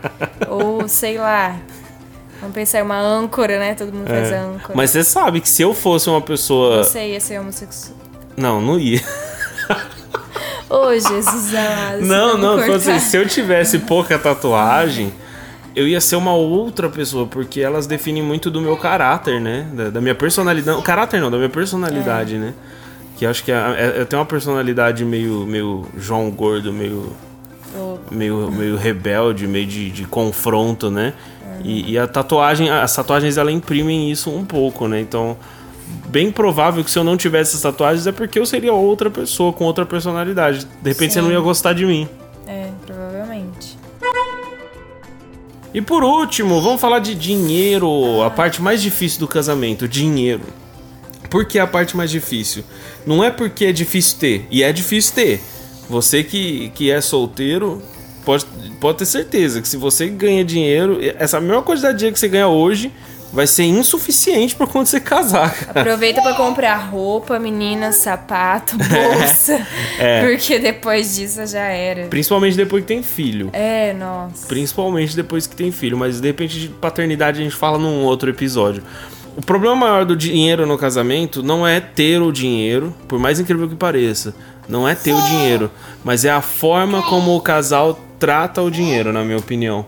Ou, 0.50 0.88
sei 0.88 1.18
lá. 1.18 1.56
Vamos 2.40 2.56
pensar, 2.56 2.82
uma 2.82 2.98
âncora, 2.98 3.60
né? 3.60 3.76
Todo 3.76 3.92
mundo 3.92 4.10
é. 4.10 4.28
faz 4.28 4.32
âncora. 4.32 4.74
Mas 4.74 4.90
você 4.90 5.04
sabe 5.04 5.40
que 5.40 5.48
se 5.48 5.62
eu 5.62 5.72
fosse 5.72 6.10
uma 6.10 6.20
pessoa. 6.20 6.82
Você 6.82 7.10
ia 7.10 7.20
ser 7.20 7.38
homossexual. 7.38 7.96
Não, 8.36 8.60
não 8.60 8.76
ia. 8.76 9.00
Ô, 10.68 10.86
oh, 10.86 10.92
Jesus 10.94 11.54
amado. 11.54 12.00
Não, 12.00 12.36
não, 12.36 12.74
assim, 12.74 12.98
se 12.98 13.16
eu 13.16 13.28
tivesse 13.28 13.78
pouca 13.80 14.18
tatuagem 14.18 15.12
eu 15.74 15.88
ia 15.88 16.00
ser 16.00 16.16
uma 16.16 16.34
outra 16.34 16.88
pessoa, 16.88 17.26
porque 17.26 17.60
elas 17.60 17.86
definem 17.86 18.22
muito 18.22 18.50
do 18.50 18.60
meu 18.60 18.76
caráter, 18.76 19.40
né? 19.40 19.66
Da, 19.72 19.90
da 19.90 20.00
minha 20.00 20.14
personalidade. 20.14 20.78
O 20.78 20.82
caráter 20.82 21.20
não, 21.20 21.30
da 21.30 21.36
minha 21.36 21.48
personalidade, 21.48 22.36
é. 22.36 22.38
né? 22.38 22.54
Que 23.16 23.26
acho 23.26 23.44
que 23.44 23.52
é, 23.52 23.56
é, 23.56 24.00
eu 24.00 24.06
tenho 24.06 24.20
uma 24.20 24.26
personalidade 24.26 25.04
meio, 25.04 25.46
meio 25.46 25.86
João 25.96 26.30
Gordo, 26.30 26.72
meio. 26.72 27.12
Oh. 27.74 27.96
Meio, 28.10 28.50
meio 28.50 28.76
rebelde, 28.76 29.46
meio 29.46 29.66
de, 29.66 29.90
de 29.90 30.04
confronto, 30.04 30.90
né? 30.90 31.14
Uhum. 31.42 31.60
E, 31.64 31.92
e, 31.92 31.98
a 31.98 32.06
tatuagem, 32.06 32.68
as 32.68 32.94
tatuagens 32.94 33.38
ela 33.38 33.50
imprimem 33.50 34.10
isso 34.10 34.30
um 34.30 34.44
pouco, 34.44 34.86
né? 34.86 35.00
Então, 35.00 35.38
bem 36.08 36.30
provável 36.30 36.84
que 36.84 36.90
se 36.90 36.98
eu 36.98 37.04
não 37.04 37.16
tivesse 37.16 37.52
essas 37.52 37.62
tatuagens 37.62 38.06
é 38.06 38.12
porque 38.12 38.38
eu 38.38 38.44
seria 38.44 38.74
outra 38.74 39.10
pessoa, 39.10 39.54
com 39.54 39.64
outra 39.64 39.86
personalidade. 39.86 40.66
De 40.82 40.90
repente 40.90 41.14
Sim. 41.14 41.20
você 41.20 41.22
não 41.22 41.32
ia 41.32 41.40
gostar 41.40 41.72
de 41.72 41.86
mim. 41.86 42.06
E 45.74 45.80
por 45.80 46.04
último, 46.04 46.60
vamos 46.60 46.80
falar 46.80 46.98
de 46.98 47.14
dinheiro, 47.14 48.22
a 48.22 48.28
parte 48.28 48.60
mais 48.60 48.82
difícil 48.82 49.20
do 49.20 49.28
casamento, 49.28 49.88
dinheiro. 49.88 50.42
Por 51.30 51.46
que 51.46 51.58
a 51.58 51.66
parte 51.66 51.96
mais 51.96 52.10
difícil? 52.10 52.62
Não 53.06 53.24
é 53.24 53.30
porque 53.30 53.64
é 53.64 53.72
difícil 53.72 54.18
ter, 54.18 54.46
e 54.50 54.62
é 54.62 54.70
difícil 54.70 55.14
ter. 55.14 55.40
Você 55.88 56.22
que, 56.22 56.70
que 56.74 56.90
é 56.90 57.00
solteiro, 57.00 57.82
pode, 58.22 58.44
pode 58.80 58.98
ter 58.98 59.06
certeza 59.06 59.62
que 59.62 59.68
se 59.68 59.78
você 59.78 60.08
ganha 60.08 60.44
dinheiro, 60.44 60.98
essa 61.18 61.40
mesma 61.40 61.62
quantidade 61.62 61.94
de 61.94 61.98
dinheiro 62.00 62.14
que 62.14 62.20
você 62.20 62.28
ganha 62.28 62.48
hoje, 62.48 62.92
vai 63.32 63.46
ser 63.46 63.64
insuficiente 63.64 64.54
para 64.54 64.66
quando 64.66 64.86
você 64.86 65.00
casar. 65.00 65.54
Cara. 65.54 65.80
Aproveita 65.80 66.20
para 66.20 66.34
comprar 66.34 66.76
roupa, 66.76 67.38
menina, 67.38 67.90
sapato, 67.92 68.76
bolsa, 68.76 69.66
é. 69.98 70.26
porque 70.26 70.58
depois 70.58 71.16
disso 71.16 71.46
já 71.46 71.64
era. 71.64 72.08
Principalmente 72.08 72.56
depois 72.56 72.82
que 72.82 72.88
tem 72.88 73.02
filho. 73.02 73.50
É, 73.52 73.94
nossa. 73.94 74.46
Principalmente 74.46 75.16
depois 75.16 75.46
que 75.46 75.56
tem 75.56 75.72
filho, 75.72 75.96
mas 75.96 76.20
de 76.20 76.26
repente 76.26 76.60
de 76.60 76.68
paternidade 76.68 77.40
a 77.40 77.44
gente 77.44 77.56
fala 77.56 77.78
num 77.78 78.04
outro 78.04 78.28
episódio. 78.28 78.82
O 79.34 79.40
problema 79.40 79.74
maior 79.74 80.04
do 80.04 80.14
dinheiro 80.14 80.66
no 80.66 80.76
casamento 80.76 81.42
não 81.42 81.66
é 81.66 81.80
ter 81.80 82.20
o 82.20 82.30
dinheiro, 82.30 82.94
por 83.08 83.18
mais 83.18 83.40
incrível 83.40 83.66
que 83.66 83.74
pareça. 83.74 84.34
Não 84.68 84.86
é 84.86 84.94
ter 84.94 85.14
o 85.14 85.22
dinheiro, 85.22 85.70
mas 86.04 86.24
é 86.24 86.30
a 86.30 86.42
forma 86.42 87.02
como 87.02 87.34
o 87.34 87.40
casal 87.40 87.98
trata 88.22 88.62
o 88.62 88.70
dinheiro, 88.70 89.12
na 89.12 89.24
minha 89.24 89.36
opinião. 89.36 89.84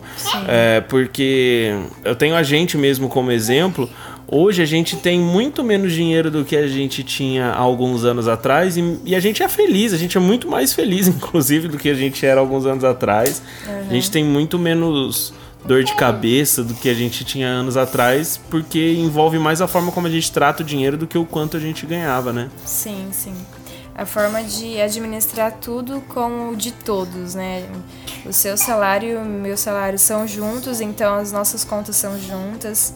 É, 0.49 0.81
porque 0.81 1.73
eu 2.03 2.17
tenho 2.17 2.35
a 2.35 2.43
gente 2.43 2.77
mesmo 2.77 3.09
como 3.09 3.31
exemplo. 3.31 3.89
Hoje 4.27 4.61
a 4.61 4.67
gente 4.67 4.97
tem 4.97 5.21
muito 5.21 5.63
menos 5.63 5.93
dinheiro 5.93 6.33
do 6.33 6.45
que 6.45 6.57
a 6.57 6.67
gente 6.67 7.05
tinha 7.05 7.51
há 7.51 7.59
alguns 7.59 8.05
anos 8.05 8.27
atrás 8.27 8.77
e, 8.77 8.99
e, 9.05 9.15
a 9.15 9.21
gente 9.21 9.41
é 9.41 9.49
feliz, 9.49 9.93
a 9.93 9.97
gente 9.97 10.17
é 10.17 10.21
muito 10.21 10.49
mais 10.49 10.73
feliz, 10.73 11.07
inclusive, 11.07 11.69
do 11.69 11.79
que 11.79 11.89
a 11.89 11.95
gente 11.95 12.27
era 12.27 12.41
alguns 12.41 12.67
anos 12.67 12.83
atrás. 12.83 13.41
Uhum. 13.69 13.91
A 13.91 13.93
gente 13.93 14.11
tem 14.11 14.25
muito 14.25 14.59
menos 14.59 15.33
dor 15.65 15.85
de 15.85 15.95
cabeça 15.95 16.65
do 16.65 16.75
que 16.75 16.89
a 16.89 16.95
gente 16.95 17.25
tinha 17.25 17.47
anos 17.47 17.77
atrás, 17.77 18.41
porque 18.51 18.95
envolve 18.99 19.39
mais 19.39 19.61
a 19.61 19.69
forma 19.69 19.93
como 19.93 20.09
a 20.09 20.11
gente 20.11 20.33
trata 20.33 20.65
o 20.65 20.67
dinheiro 20.67 20.97
do 20.97 21.07
que 21.07 21.17
o 21.17 21.25
quanto 21.25 21.57
a 21.57 21.61
gente 21.61 21.87
ganhava, 21.87 22.33
né? 22.33 22.51
Sim, 22.65 23.07
sim 23.13 23.33
a 23.95 24.05
forma 24.05 24.43
de 24.43 24.81
administrar 24.81 25.53
tudo 25.53 26.01
com 26.09 26.51
o 26.51 26.57
de 26.57 26.73
todos, 26.73 27.35
né? 27.35 27.65
O 28.27 28.33
seu 28.33 28.57
salário 28.57 29.11
e 29.11 29.17
o 29.17 29.25
meu 29.25 29.57
salário 29.57 29.99
são 29.99 30.27
juntos, 30.27 30.81
então 30.81 31.15
as 31.15 31.31
nossas 31.31 31.65
contas 31.65 31.95
são 31.97 32.19
juntas. 32.19 32.95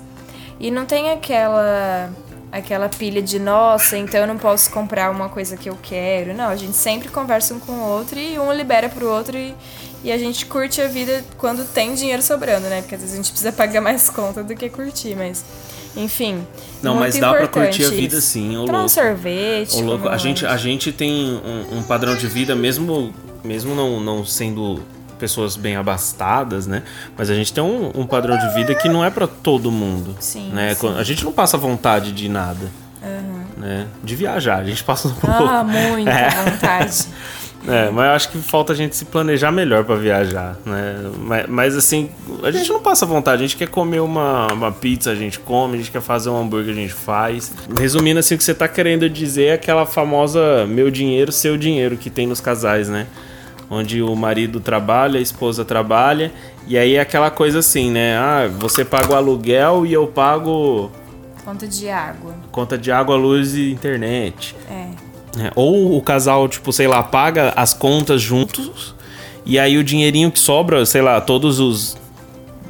E 0.59 0.71
não 0.71 0.85
tem 0.85 1.11
aquela 1.11 2.11
aquela 2.51 2.89
pilha 2.89 3.21
de 3.21 3.39
nossa, 3.39 3.97
então 3.97 4.21
eu 4.21 4.27
não 4.27 4.39
posso 4.39 4.71
comprar 4.71 5.11
uma 5.11 5.29
coisa 5.29 5.57
que 5.57 5.69
eu 5.69 5.79
quero. 5.81 6.35
Não, 6.35 6.49
a 6.49 6.57
gente 6.57 6.77
sempre 6.77 7.09
conversa 7.09 7.55
um 7.55 7.61
com 7.61 7.73
o 7.73 7.89
outro 7.89 8.19
e 8.19 8.39
um 8.39 8.53
libera 8.53 8.89
pro 8.89 9.07
outro 9.07 9.37
e, 9.37 9.55
e 10.03 10.11
a 10.11 10.19
gente 10.19 10.47
curte 10.47 10.81
a 10.81 10.89
vida 10.89 11.23
quando 11.37 11.65
tem 11.73 11.95
dinheiro 11.95 12.23
sobrando, 12.23 12.67
né? 12.69 12.81
Porque 12.81 12.95
às 12.95 13.03
vezes 13.03 13.15
a 13.15 13.17
gente 13.19 13.31
precisa 13.31 13.53
pagar 13.53 13.81
mais 13.81 14.09
conta 14.11 14.43
do 14.43 14.57
que 14.57 14.69
curtir, 14.69 15.15
mas 15.15 15.45
enfim. 15.99 16.47
Não, 16.83 16.95
mas 16.95 17.19
dá 17.19 17.33
para 17.33 17.49
curtir 17.49 17.85
a 17.85 17.91
vida 17.91 18.21
sim. 18.21 18.57
Ô, 18.57 18.61
louco. 18.61 18.77
um 18.77 18.89
sorvete. 18.89 19.77
Ô, 19.77 19.81
louco. 19.83 20.09
A, 20.09 20.17
gente, 20.17 20.47
a 20.47 20.57
gente 20.57 20.93
tem 20.93 21.13
um, 21.13 21.79
um, 21.79 21.83
padrão 21.83 22.15
de 22.15 22.27
vida, 22.27 22.55
mesmo, 22.55 23.13
mesmo 23.45 23.75
não, 23.75 24.01
não 24.01 24.25
sendo 24.25 24.81
pessoas 25.19 25.57
bem 25.57 25.77
abastadas, 25.77 26.67
né? 26.67 26.85
Mas 27.17 27.29
a 27.29 27.35
gente 27.35 27.53
tem 27.53 27.63
um, 27.63 27.91
um 27.95 28.07
padrão 28.07 28.39
de 28.39 28.55
vida 28.55 28.75
que 28.75 28.89
não 28.89 29.05
é 29.05 29.11
para 29.11 29.27
todo 29.27 29.71
mundo. 29.71 30.17
Sim, 30.21 30.51
né? 30.51 30.75
sim. 30.75 30.95
A 30.97 31.03
gente 31.03 31.25
não 31.25 31.33
passa 31.33 31.59
vontade 31.59 32.13
de 32.13 32.29
nada. 32.29 32.71
Né? 33.59 33.89
De 34.05 34.15
viajar, 34.15 34.59
a 34.59 34.65
gente 34.65 34.85
passa 34.85 35.09
um 35.09 35.15
pouco. 35.15 35.45
Ah, 35.45 35.65
muita 35.65 36.11
É. 36.15 36.31
vontade. 36.31 37.07
É, 37.67 37.91
mas 37.91 38.07
eu 38.07 38.13
acho 38.13 38.29
que 38.31 38.39
falta 38.39 38.73
a 38.73 38.77
gente 38.77 38.95
se 38.97 39.05
planejar 39.05 39.51
melhor 39.51 39.85
pra 39.85 39.97
viajar, 39.97 40.57
né? 40.65 41.11
Mas, 41.19 41.47
mas, 41.49 41.77
assim, 41.77 42.09
a 42.43 42.51
gente 42.51 42.71
não 42.71 42.81
passa 42.81 43.05
vontade, 43.05 43.43
a 43.43 43.47
gente 43.47 43.57
quer 43.57 43.69
comer 43.69 44.01
uma, 44.01 44.47
uma 44.53 44.73
pizza, 44.73 45.11
a 45.11 45.15
gente 45.15 45.39
come, 45.41 45.75
a 45.75 45.77
gente 45.79 45.91
quer 45.91 46.01
fazer 46.01 46.31
um 46.31 46.41
hambúrguer, 46.41 46.73
a 46.73 46.77
gente 46.77 46.93
faz. 46.93 47.53
Resumindo 47.77 48.21
assim, 48.21 48.37
o 48.37 48.39
que 48.39 48.45
você 48.45 48.55
tá 48.55 48.69
querendo 48.69 49.09
dizer 49.11 49.45
é 49.47 49.53
aquela 49.55 49.85
famosa 49.85 50.67
meu 50.67 50.91
dinheiro, 50.91 51.33
seu 51.33 51.57
dinheiro 51.57 51.97
que 51.97 52.09
tem 52.11 52.27
nos 52.27 52.41
casais, 52.41 52.89
né? 52.89 53.07
Onde 53.71 54.01
o 54.01 54.15
marido 54.17 54.61
trabalha, 54.61 55.19
a 55.19 55.23
esposa 55.23 55.63
trabalha, 55.65 56.33
e 56.67 56.79
aí 56.79 56.95
é 56.95 57.01
aquela 57.01 57.31
coisa 57.31 57.59
assim, 57.59 57.91
né? 57.91 58.17
Ah, 58.17 58.49
você 58.59 58.85
paga 58.85 59.13
o 59.13 59.17
aluguel 59.17 59.85
e 59.85 59.93
eu 59.93 60.07
pago 60.07 60.91
Conta 61.45 61.67
de 61.67 61.89
água. 61.91 62.35
conta 62.51 62.79
de 62.79 62.91
água, 62.93 63.17
luz 63.17 63.55
e 63.55 63.73
internet. 63.73 64.55
É. 64.71 64.89
É, 65.39 65.53
ou 65.55 65.97
o 65.97 66.03
casal, 66.03 66.49
tipo, 66.49 66.73
sei 66.73 66.87
lá, 66.87 67.03
paga 67.03 67.53
as 67.57 67.75
contas 67.75 68.21
juntos 68.23 68.95
e 69.45 69.59
aí 69.59 69.77
o 69.77 69.85
dinheirinho 69.85 70.31
que 70.31 70.39
sobra, 70.39 70.85
sei 70.87 71.03
lá, 71.03 71.21
todos 71.21 71.61
os 71.61 71.97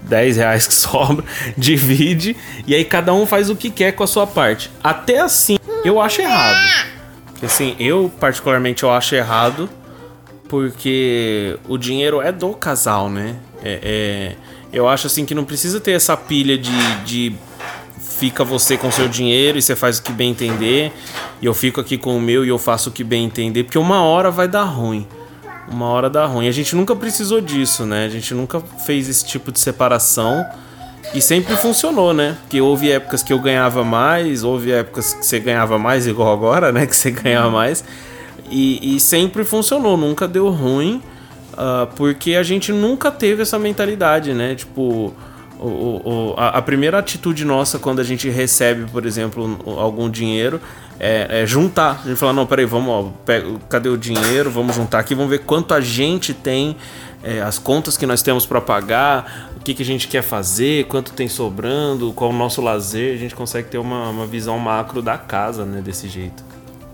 10 0.05 0.37
reais 0.39 0.67
que 0.67 0.75
sobra, 0.75 1.25
divide 1.57 2.37
e 2.67 2.75
aí 2.75 2.85
cada 2.85 3.13
um 3.15 3.27
faz 3.27 3.49
o 3.51 3.57
que 3.57 3.71
quer 3.71 3.93
com 3.93 4.03
a 4.03 4.07
sua 4.07 4.27
parte. 4.27 4.71
Até 4.83 5.21
assim, 5.21 5.57
eu 5.85 6.01
acho 6.01 6.21
errado. 6.21 6.59
Assim, 7.43 7.77
eu 7.79 8.11
particularmente 8.19 8.83
eu 8.83 8.91
acho 8.91 9.15
errado 9.15 9.69
porque 10.49 11.57
o 11.69 11.77
dinheiro 11.79 12.21
é 12.21 12.33
do 12.33 12.51
casal, 12.55 13.09
né? 13.09 13.37
É, 13.63 13.79
é- 13.83 14.37
eu 14.73 14.87
acho 14.89 15.07
assim 15.07 15.25
que 15.25 15.35
não 15.35 15.45
precisa 15.45 15.81
ter 15.81 15.93
essa 15.93 16.17
pilha 16.17 16.59
de, 16.59 16.95
de 17.05 17.35
fica 18.19 18.43
você 18.43 18.77
com 18.77 18.91
seu 18.91 19.09
dinheiro 19.09 19.59
e 19.59 19.63
você 19.63 19.77
faz 19.77 19.99
o 19.99 20.03
que 20.03 20.13
bem 20.13 20.31
entender, 20.31 20.93
e 21.41 21.47
eu 21.47 21.55
fico 21.55 21.81
aqui 21.81 21.97
com 21.97 22.17
o 22.17 22.21
meu 22.21 22.45
e 22.45 22.49
eu 22.49 22.59
faço 22.59 22.91
o 22.91 22.93
que 22.93 23.05
bem 23.05 23.25
entender, 23.25 23.63
porque 23.63 23.79
uma 23.79 24.03
hora 24.03 24.31
vai 24.31 24.49
dar 24.49 24.65
ruim. 24.65 25.07
Uma 25.71 25.87
hora 25.87 26.09
dá 26.09 26.25
ruim. 26.25 26.49
A 26.49 26.53
gente 26.53 26.75
nunca 26.75 26.97
precisou 26.97 27.43
disso, 27.43 27.85
né? 27.85 28.07
A 28.07 28.09
gente 28.09 28.33
nunca 28.33 28.59
fez 28.87 29.07
esse 29.09 29.25
tipo 29.27 29.53
de 29.53 29.61
separação 29.61 30.45
e 31.15 31.21
sempre 31.21 31.57
funcionou, 31.57 32.15
né? 32.15 32.37
Porque 32.41 32.61
houve 32.61 32.91
épocas 32.91 33.23
que 33.23 33.33
eu 33.33 33.39
ganhava 33.39 33.85
mais, 33.85 34.43
houve 34.43 34.73
épocas 34.73 35.13
que 35.13 35.27
você 35.27 35.39
ganhava 35.39 35.79
mais, 35.79 36.07
igual 36.07 36.33
agora, 36.33 36.73
né? 36.73 36.87
Que 36.89 36.97
você 36.97 37.11
ganhava 37.11 37.51
mais. 37.51 37.85
E, 38.51 38.97
e 38.97 38.99
sempre 38.99 39.45
funcionou, 39.45 39.97
nunca 39.97 40.27
deu 40.27 40.49
ruim, 40.49 41.03
ah, 41.57 41.87
porque 41.97 42.35
a 42.35 42.43
gente 42.43 42.73
nunca 42.73 43.11
teve 43.11 43.43
essa 43.43 43.59
mentalidade, 43.59 44.33
né? 44.33 44.55
Tipo, 44.55 45.15
o, 45.59 45.67
o- 45.67 46.31
o- 46.31 46.35
a, 46.37 46.61
primeira 46.63 46.99
atitude 46.99 47.45
nossa 47.45 47.79
quando 47.79 48.01
a 48.01 48.05
gente 48.05 48.29
recebe, 48.29 48.89
por 48.91 49.05
exemplo, 49.05 49.59
um- 49.67 49.79
algum 49.79 50.09
dinheiro 50.11 50.61
é, 51.01 51.43
é 51.43 51.47
juntar. 51.47 52.01
A 52.05 52.09
gente 52.09 52.17
fala, 52.19 52.33
não, 52.33 52.47
peraí, 52.47 52.65
vamos, 52.65 52.89
ó, 52.91 53.13
pega- 53.25 53.47
cadê 53.69 53.89
o 53.89 53.97
dinheiro? 53.97 54.51
Vamos 54.51 54.77
juntar 54.77 54.99
aqui, 55.01 55.15
vamos 55.15 55.31
ver 55.31 55.41
quanto 55.41 55.75
a 55.75 55.81
gente 55.81 56.33
tem, 56.35 56.77
é, 57.23 57.41
as 57.43 57.59
contas 57.59 57.97
que 57.97 58.07
nós 58.07 58.23
temos 58.23 58.47
para 58.47 58.61
pagar, 58.61 59.51
o 59.57 59.61
que, 59.61 59.75
que 59.75 59.83
a 59.83 59.87
gente 59.87 60.09
quer 60.09 60.23
fazer, 60.23 60.87
quanto 60.87 61.13
tem 61.13 61.29
sobrando, 61.29 62.13
qual 62.13 62.31
o 62.31 62.33
nosso 62.33 62.61
lazer. 62.63 63.15
A 63.15 63.19
gente 63.19 63.35
consegue 63.35 63.69
ter 63.69 63.79
uma, 63.79 64.09
uma 64.11 64.27
visão 64.27 64.59
macro 64.59 65.03
da 65.03 65.19
casa, 65.19 65.65
né, 65.65 65.81
desse 65.81 66.09
jeito. 66.09 66.43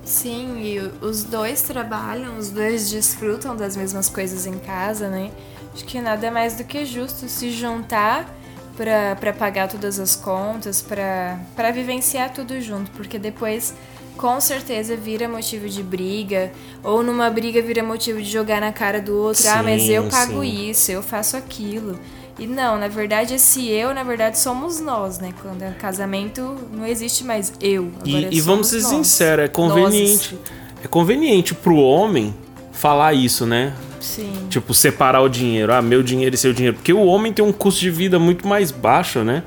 Sim, 0.05 0.59
e 0.61 0.79
os 1.05 1.25
dois 1.25 1.63
trabalham, 1.63 2.37
os 2.39 2.51
dois 2.51 2.91
desfrutam 2.91 3.57
das 3.57 3.75
mesmas 3.75 4.09
coisas 4.11 4.47
em 4.47 4.59
casa, 4.59 5.09
né? 5.09 5.31
Acho 5.75 5.85
que 5.87 5.99
nada 5.99 6.31
mais 6.31 6.55
do 6.57 6.65
que 6.65 6.85
justo 6.85 7.27
se 7.27 7.51
juntar 7.51 8.27
pra 8.77 9.17
pra 9.17 9.33
pagar 9.33 9.69
todas 9.69 9.99
as 9.99 10.17
contas, 10.17 10.83
pra 10.83 11.39
pra 11.55 11.71
vivenciar 11.71 12.33
tudo 12.33 12.61
junto, 12.61 12.91
porque 12.93 13.19
depois 13.19 13.75
com 14.17 14.41
certeza 14.41 14.97
vira 14.97 15.29
motivo 15.29 15.69
de 15.69 15.83
briga, 15.83 16.53
ou 16.83 17.03
numa 17.03 17.29
briga 17.31 17.61
vira 17.61 17.83
motivo 17.83 18.23
de 18.23 18.31
jogar 18.31 18.61
na 18.61 18.73
cara 18.73 19.01
do 19.01 19.17
outro, 19.17 19.49
ah, 19.49 19.63
mas 19.63 19.83
Sim, 19.83 19.91
eu 19.93 20.05
pago 20.09 20.43
sim. 20.43 20.71
isso, 20.71 20.93
eu 20.93 21.03
faço 21.03 21.37
aquilo. 21.37 21.99
E 22.39 22.47
não, 22.47 22.79
na 22.79 22.89
verdade, 22.89 23.35
esse 23.35 23.69
eu, 23.71 23.95
na 23.95 24.03
verdade, 24.03 24.39
somos 24.39 24.81
nós, 24.81 25.19
né? 25.19 25.33
Quando 25.41 25.63
é 25.63 25.71
casamento, 25.71 26.57
não 26.73 26.85
existe 26.85 27.23
mais 27.23 27.53
eu. 27.61 27.93
E, 28.05 28.37
e 28.37 28.41
vamos 28.41 28.69
ser 28.69 28.83
nós. 28.83 28.91
sinceros, 28.91 29.45
é 29.45 29.49
conveniente. 29.49 30.39
É 30.83 30.89
conveniente 30.89 31.55
pro 31.55 31.77
homem 31.77 32.35
falar 32.73 33.15
isso, 33.15 33.47
né? 33.47 33.73
Sim. 34.05 34.33
Tipo, 34.51 34.75
separar 34.75 35.23
o 35.23 35.29
dinheiro. 35.29 35.73
Ah, 35.73 35.81
meu 35.81 36.03
dinheiro 36.03 36.35
e 36.35 36.39
seu 36.39 36.53
dinheiro. 36.53 36.77
Porque 36.77 36.93
o 36.93 37.05
homem 37.07 37.33
tem 37.33 37.45
um 37.45 37.53
custo 37.53 37.81
de 37.81 37.91
vida 37.91 38.19
muito 38.19 38.47
mais 38.47 38.71
baixo, 38.71 39.21
né? 39.25 39.43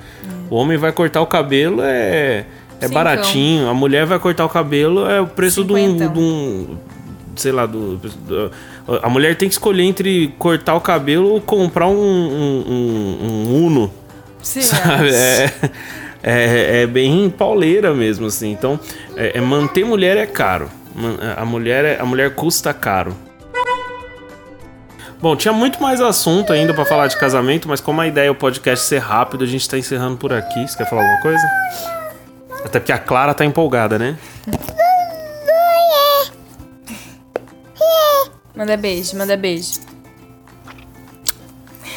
O 0.49 0.55
homem 0.55 0.77
vai 0.77 0.91
cortar 0.91 1.21
o 1.21 1.27
cabelo, 1.27 1.81
é, 1.83 2.45
é 2.79 2.87
Cincão. 2.87 2.93
baratinho. 2.93 3.69
A 3.69 3.73
mulher 3.73 4.05
vai 4.05 4.17
cortar 4.19 4.45
o 4.45 4.49
cabelo, 4.49 5.07
é 5.09 5.21
o 5.21 5.27
preço 5.27 5.63
de 5.63 5.73
um, 5.73 5.95
de 5.97 6.19
um. 6.19 6.77
Sei 7.35 7.51
lá, 7.51 7.65
do, 7.67 7.97
do- 7.97 8.51
A 9.03 9.09
mulher 9.09 9.35
tem 9.35 9.47
que 9.47 9.53
escolher 9.53 9.83
entre 9.83 10.33
cortar 10.39 10.73
o 10.75 10.81
cabelo 10.81 11.29
ou 11.33 11.39
comprar 11.41 11.87
um, 11.87 11.93
um, 11.93 12.65
um- 12.67 13.27
um 13.51 13.65
Uno. 13.65 13.93
Sim, 14.41 14.61
Sabe? 14.63 15.09
É, 15.13 15.51
é, 16.23 16.81
é 16.81 16.87
bem 16.87 17.29
pauleira 17.29 17.93
mesmo, 17.93 18.25
assim. 18.25 18.51
Então, 18.51 18.79
é, 19.15 19.37
é 19.37 19.41
manter 19.41 19.85
mulher 19.85 20.17
é 20.17 20.25
caro. 20.25 20.67
A 21.37 21.45
mulher, 21.45 21.85
é- 21.85 22.01
a 22.01 22.05
mulher 22.05 22.33
custa 22.33 22.73
caro. 22.73 23.15
Bom, 25.19 25.36
tinha 25.36 25.51
muito 25.51 25.82
mais 25.82 25.99
assunto 25.99 26.53
ainda 26.53 26.75
pra 26.75 26.86
falar 26.86 27.08
de 27.08 27.17
casamento, 27.17 27.67
mas 27.67 27.82
como 27.82 27.99
a 28.01 28.08
ideia 28.08 28.27
é 28.27 28.32
o 28.32 28.36
podcast 28.36 28.86
ser 28.86 28.99
rápido, 28.99 29.43
a 29.43 29.47
gente 29.47 29.67
tá 29.67 29.75
encerrando 29.77 30.17
por 30.17 30.32
aqui. 30.32 30.67
Você 30.67 30.77
quer 30.77 30.88
falar 30.88 31.01
alguma 31.01 31.21
coisa? 31.21 31.43
Até 32.63 32.80
porque 32.80 32.91
a 32.91 32.99
Clara 32.99 33.34
tá 33.34 33.43
empolgada, 33.43 33.97
né? 33.97 34.15
Manda 38.56 38.77
beijo, 38.77 39.17
manda 39.17 39.36
beijo. 39.36 39.80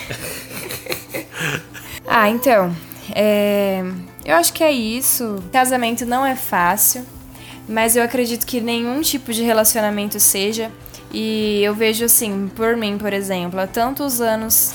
ah, 2.06 2.28
então. 2.30 2.74
é, 3.14 3.82
Eu 4.24 4.36
acho 4.36 4.52
que 4.54 4.64
é 4.64 4.72
isso. 4.72 5.42
Casamento 5.52 6.06
não 6.06 6.24
é 6.24 6.36
fácil, 6.36 7.04
mas 7.68 7.96
eu 7.96 8.02
acredito 8.02 8.46
que 8.46 8.60
nenhum 8.62 9.00
tipo 9.02 9.30
de 9.32 9.42
relacionamento 9.42 10.18
seja. 10.18 10.70
E 11.12 11.60
eu 11.62 11.74
vejo 11.74 12.04
assim, 12.04 12.50
por 12.54 12.76
mim, 12.76 12.96
por 12.98 13.12
exemplo, 13.12 13.58
há 13.60 13.66
tantos 13.66 14.20
anos 14.20 14.72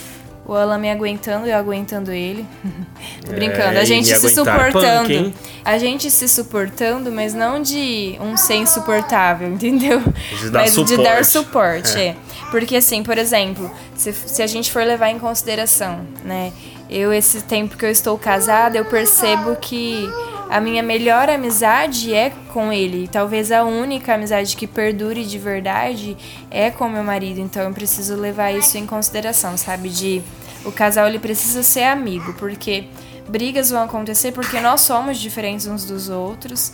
o 0.48 0.54
Alan 0.54 0.78
me 0.78 0.92
aguentando 0.92 1.48
e 1.48 1.52
eu 1.52 1.58
aguentando 1.58 2.12
ele. 2.12 2.46
Tô 3.26 3.32
brincando, 3.34 3.78
É, 3.78 3.82
a 3.82 3.84
gente 3.86 4.08
se 4.16 4.30
suportando. 4.30 5.08
punk, 5.10 5.34
a 5.64 5.78
gente 5.80 6.12
se 6.12 6.28
suportando, 6.28 7.12
mas 7.12 7.34
não 7.34 7.62
de 7.62 8.16
um 8.22 8.38
ser 8.38 8.56
insuportável, 8.56 9.48
entendeu? 9.52 10.02
De 10.40 10.50
dar 10.52 10.60
mas 10.60 10.76
de 10.76 10.98
dar 10.98 11.26
suporte. 11.26 11.90
suporte, 11.90 12.00
é. 12.00 12.16
Porque 12.52 12.76
assim, 12.76 13.02
por 13.02 13.18
exemplo, 13.18 13.72
se, 13.96 14.14
se 14.14 14.44
a 14.44 14.48
gente 14.48 14.72
for 14.72 14.84
levar 14.84 15.10
em 15.10 15.18
consideração, 15.18 16.02
né? 16.24 16.54
Eu, 16.88 17.12
esse 17.12 17.42
tempo 17.42 17.76
que 17.76 17.84
eu 17.84 17.90
estou 17.90 18.16
casada, 18.16 18.78
eu 18.78 18.86
percebo 18.86 19.56
que 19.56 20.08
a 20.50 20.62
minha 20.62 20.84
melhor 20.84 21.30
amizade 21.30 22.14
é 22.14 22.32
com 22.54 22.72
ele. 22.72 23.08
Talvez 23.08 23.52
a 23.52 23.64
única 23.64 24.14
amizade 24.14 24.56
que 24.56 24.68
perdure 24.68 25.26
de 25.26 25.38
verdade 25.38 26.16
é 26.52 26.70
com 26.70 26.88
meu 26.88 27.04
marido. 27.04 27.40
Então 27.40 27.64
eu 27.64 27.74
preciso 27.74 28.16
levar 28.16 28.52
isso 28.52 28.78
em 28.78 28.86
consideração, 28.86 29.58
sabe? 29.58 29.90
De 29.90 30.22
o 30.64 30.72
casal 30.72 31.08
ele 31.08 31.20
precisa 31.20 31.62
ser 31.62 31.84
amigo, 31.84 32.34
porque 32.34 32.88
brigas 33.28 33.70
vão 33.70 33.84
acontecer 33.84 34.32
porque 34.32 34.60
nós 34.60 34.82
somos 34.82 35.18
diferentes 35.18 35.68
uns 35.68 35.86
dos 35.86 36.10
outros. 36.10 36.74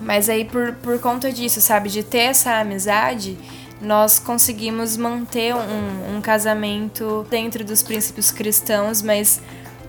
Mas 0.00 0.28
aí, 0.28 0.44
por, 0.44 0.74
por 0.74 0.98
conta 1.00 1.32
disso, 1.32 1.60
sabe, 1.60 1.88
de 1.88 2.04
ter 2.04 2.18
essa 2.18 2.60
amizade, 2.60 3.36
nós 3.80 4.18
conseguimos 4.18 4.96
manter 4.96 5.54
um, 5.54 6.16
um 6.16 6.20
casamento 6.20 7.26
dentro 7.28 7.64
dos 7.64 7.82
princípios 7.82 8.30
cristãos, 8.30 9.02
mas 9.02 9.40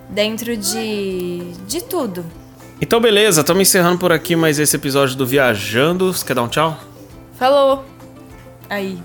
dentro 0.09 0.57
de, 0.57 1.51
de 1.67 1.83
tudo. 1.83 2.25
Então, 2.81 3.01
beleza, 3.01 3.41
estamos 3.41 3.61
encerrando 3.61 3.97
por 3.97 4.11
aqui 4.11 4.35
mais 4.37 4.57
esse 4.57 4.75
episódio 4.75 5.15
do 5.17 5.25
Viajando. 5.25 6.13
Você 6.13 6.25
quer 6.25 6.33
dar 6.33 6.43
um 6.43 6.47
tchau? 6.47 6.79
Falou! 7.37 7.83
Aí. 8.69 8.97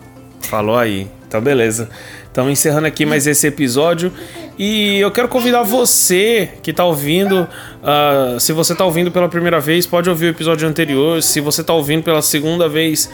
Falou 0.42 0.76
aí. 0.76 1.08
Então, 1.26 1.40
beleza. 1.40 1.88
Estamos 2.24 2.52
encerrando 2.52 2.86
aqui 2.86 3.04
mais 3.04 3.26
esse 3.26 3.46
episódio. 3.48 4.12
E 4.56 5.00
eu 5.00 5.10
quero 5.10 5.26
convidar 5.28 5.62
você 5.64 6.50
que 6.62 6.70
está 6.70 6.84
ouvindo. 6.84 7.48
ah, 7.82 8.36
se 8.38 8.52
você 8.52 8.74
está 8.74 8.84
ouvindo 8.84 9.10
pela 9.10 9.28
primeira 9.28 9.58
vez, 9.58 9.86
pode 9.86 10.08
ouvir 10.08 10.26
o 10.26 10.28
episódio 10.30 10.68
anterior. 10.68 11.20
Se 11.20 11.40
você 11.40 11.60
está 11.60 11.72
ouvindo 11.72 12.04
pela 12.04 12.22
segunda 12.22 12.68
vez, 12.68 13.10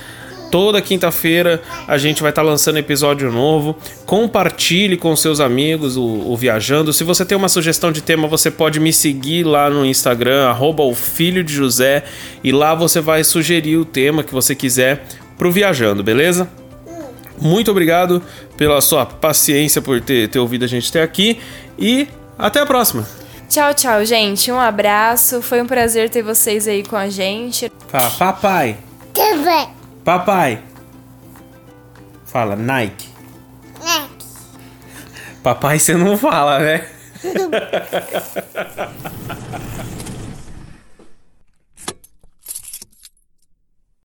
toda 0.51 0.81
quinta-feira 0.83 1.63
a 1.87 1.97
gente 1.97 2.23
vai 2.23 2.31
estar 2.31 2.43
lançando 2.43 2.79
episódio 2.79 3.31
novo. 3.31 3.77
Compartilhe 4.05 4.97
com 4.97 5.15
seus 5.15 5.41
amigos 5.41 5.97
o, 5.97 6.03
o 6.03 6.37
Viajando. 6.37 6.93
Se 6.93 7.05
você 7.05 7.25
tem 7.25 7.37
uma 7.37 7.49
sugestão 7.49 7.93
de 7.93 8.03
tema, 8.03 8.27
você 8.29 8.51
pode 8.51 8.81
me 8.81 8.93
seguir 8.93 9.45
lá 9.45 9.71
no 9.71 9.85
Instagram, 9.85 10.49
arroba 10.49 10.83
o 10.83 10.95
Filho 10.95 11.45
de 11.45 11.53
José. 11.53 12.05
E 12.43 12.53
lá 12.53 12.75
você 12.75 13.01
vai 13.01 13.25
sugerir 13.25 13.77
o 13.77 13.85
tema 13.85 14.23
que 14.23 14.33
você 14.33 14.55
quiser 14.55 15.07
pro 15.39 15.51
Viajando, 15.51 16.03
beleza? 16.03 16.49
muito 17.41 17.71
obrigado 17.71 18.23
pela 18.57 18.81
sua 18.81 19.07
paciência 19.07 19.81
por 19.81 20.01
ter, 20.01 20.29
ter 20.29 20.39
ouvido 20.39 20.65
a 20.65 20.69
gente 20.69 20.91
até 20.91 21.03
aqui 21.03 21.41
e 21.79 22.07
até 22.39 22.61
a 22.61 22.67
próxima. 22.67 23.07
Tchau, 23.49 23.75
tchau, 23.75 24.05
gente. 24.05 24.53
Um 24.53 24.61
abraço. 24.61 25.43
Foi 25.43 25.61
um 25.61 25.67
prazer 25.67 26.09
ter 26.09 26.23
vocês 26.23 26.69
aí 26.69 26.85
com 26.85 26.97
a 26.97 27.09
gente. 27.09 27.71
Fala, 27.89 28.11
papai. 28.11 28.77
Também. 29.13 29.80
Papai. 30.11 30.59
Fala, 32.27 32.57
Nike. 32.57 33.09
Nike. 33.79 34.27
Papai 35.41 35.79
você 35.79 35.95
não 35.95 36.19
fala, 36.19 36.59
né? 36.59 36.85